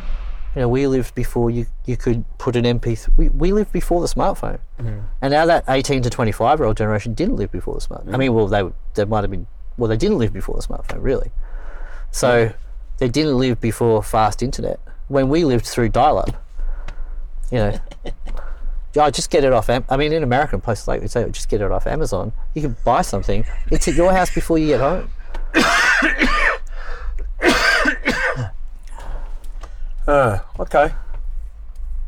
[0.55, 3.17] You know, we lived before you, you could put an MP3.
[3.17, 5.01] We, we lived before the smartphone, mm-hmm.
[5.21, 8.15] and now that eighteen to twenty five year old generation didn't live before the smartphone.
[8.15, 8.63] I mean, well, they
[8.95, 9.47] they might have been
[9.77, 11.31] well, they didn't live before the smartphone, really.
[12.11, 12.53] So
[12.99, 14.81] they didn't live before fast internet.
[15.09, 16.45] When we lived through dial up,
[17.51, 17.81] you know.
[18.95, 19.69] Yeah, just get it off.
[19.71, 22.33] Am- I mean, in American places like we say, just get it off Amazon.
[22.55, 23.45] You can buy something.
[23.71, 25.11] It's at your house before you get home.
[30.07, 30.85] Uh, okay.
[30.85, 30.91] I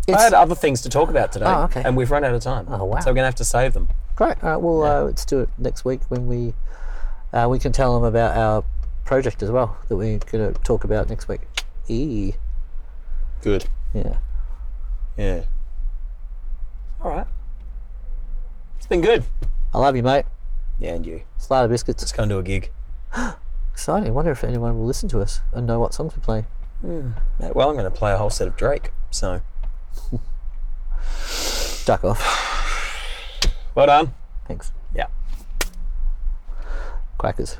[0.08, 1.82] It's- had other things to talk about today, Oh, okay.
[1.84, 2.66] and we've run out of time.
[2.70, 3.00] Oh, wow.
[3.00, 3.88] So we're gonna have to save them.
[4.16, 4.42] Great.
[4.42, 4.56] All right.
[4.56, 6.54] Well, uh, let's do it next week when we
[7.32, 8.64] uh, we can tell them about our
[9.04, 11.40] project as well that we're going to talk about next week.
[11.88, 12.32] E.
[13.42, 13.66] Good.
[13.94, 14.16] Yeah.
[15.16, 15.42] Yeah.
[17.02, 17.26] All right.
[18.76, 19.24] It's been good.
[19.72, 20.24] I love you, mate.
[20.78, 21.22] Yeah, and you.
[21.38, 22.02] Slaughter biscuits.
[22.02, 22.70] Let's go and do a gig.
[23.72, 24.08] Exciting.
[24.08, 26.44] I wonder if anyone will listen to us and know what songs we play.
[26.82, 27.14] playing.
[27.40, 28.90] Yeah, Well, I'm going to play a whole set of Drake.
[29.10, 29.40] So,
[31.84, 33.46] Duck off.
[33.74, 34.12] well done.
[34.46, 34.72] Thanks.
[34.94, 35.06] Yeah.
[37.18, 37.56] Quackers.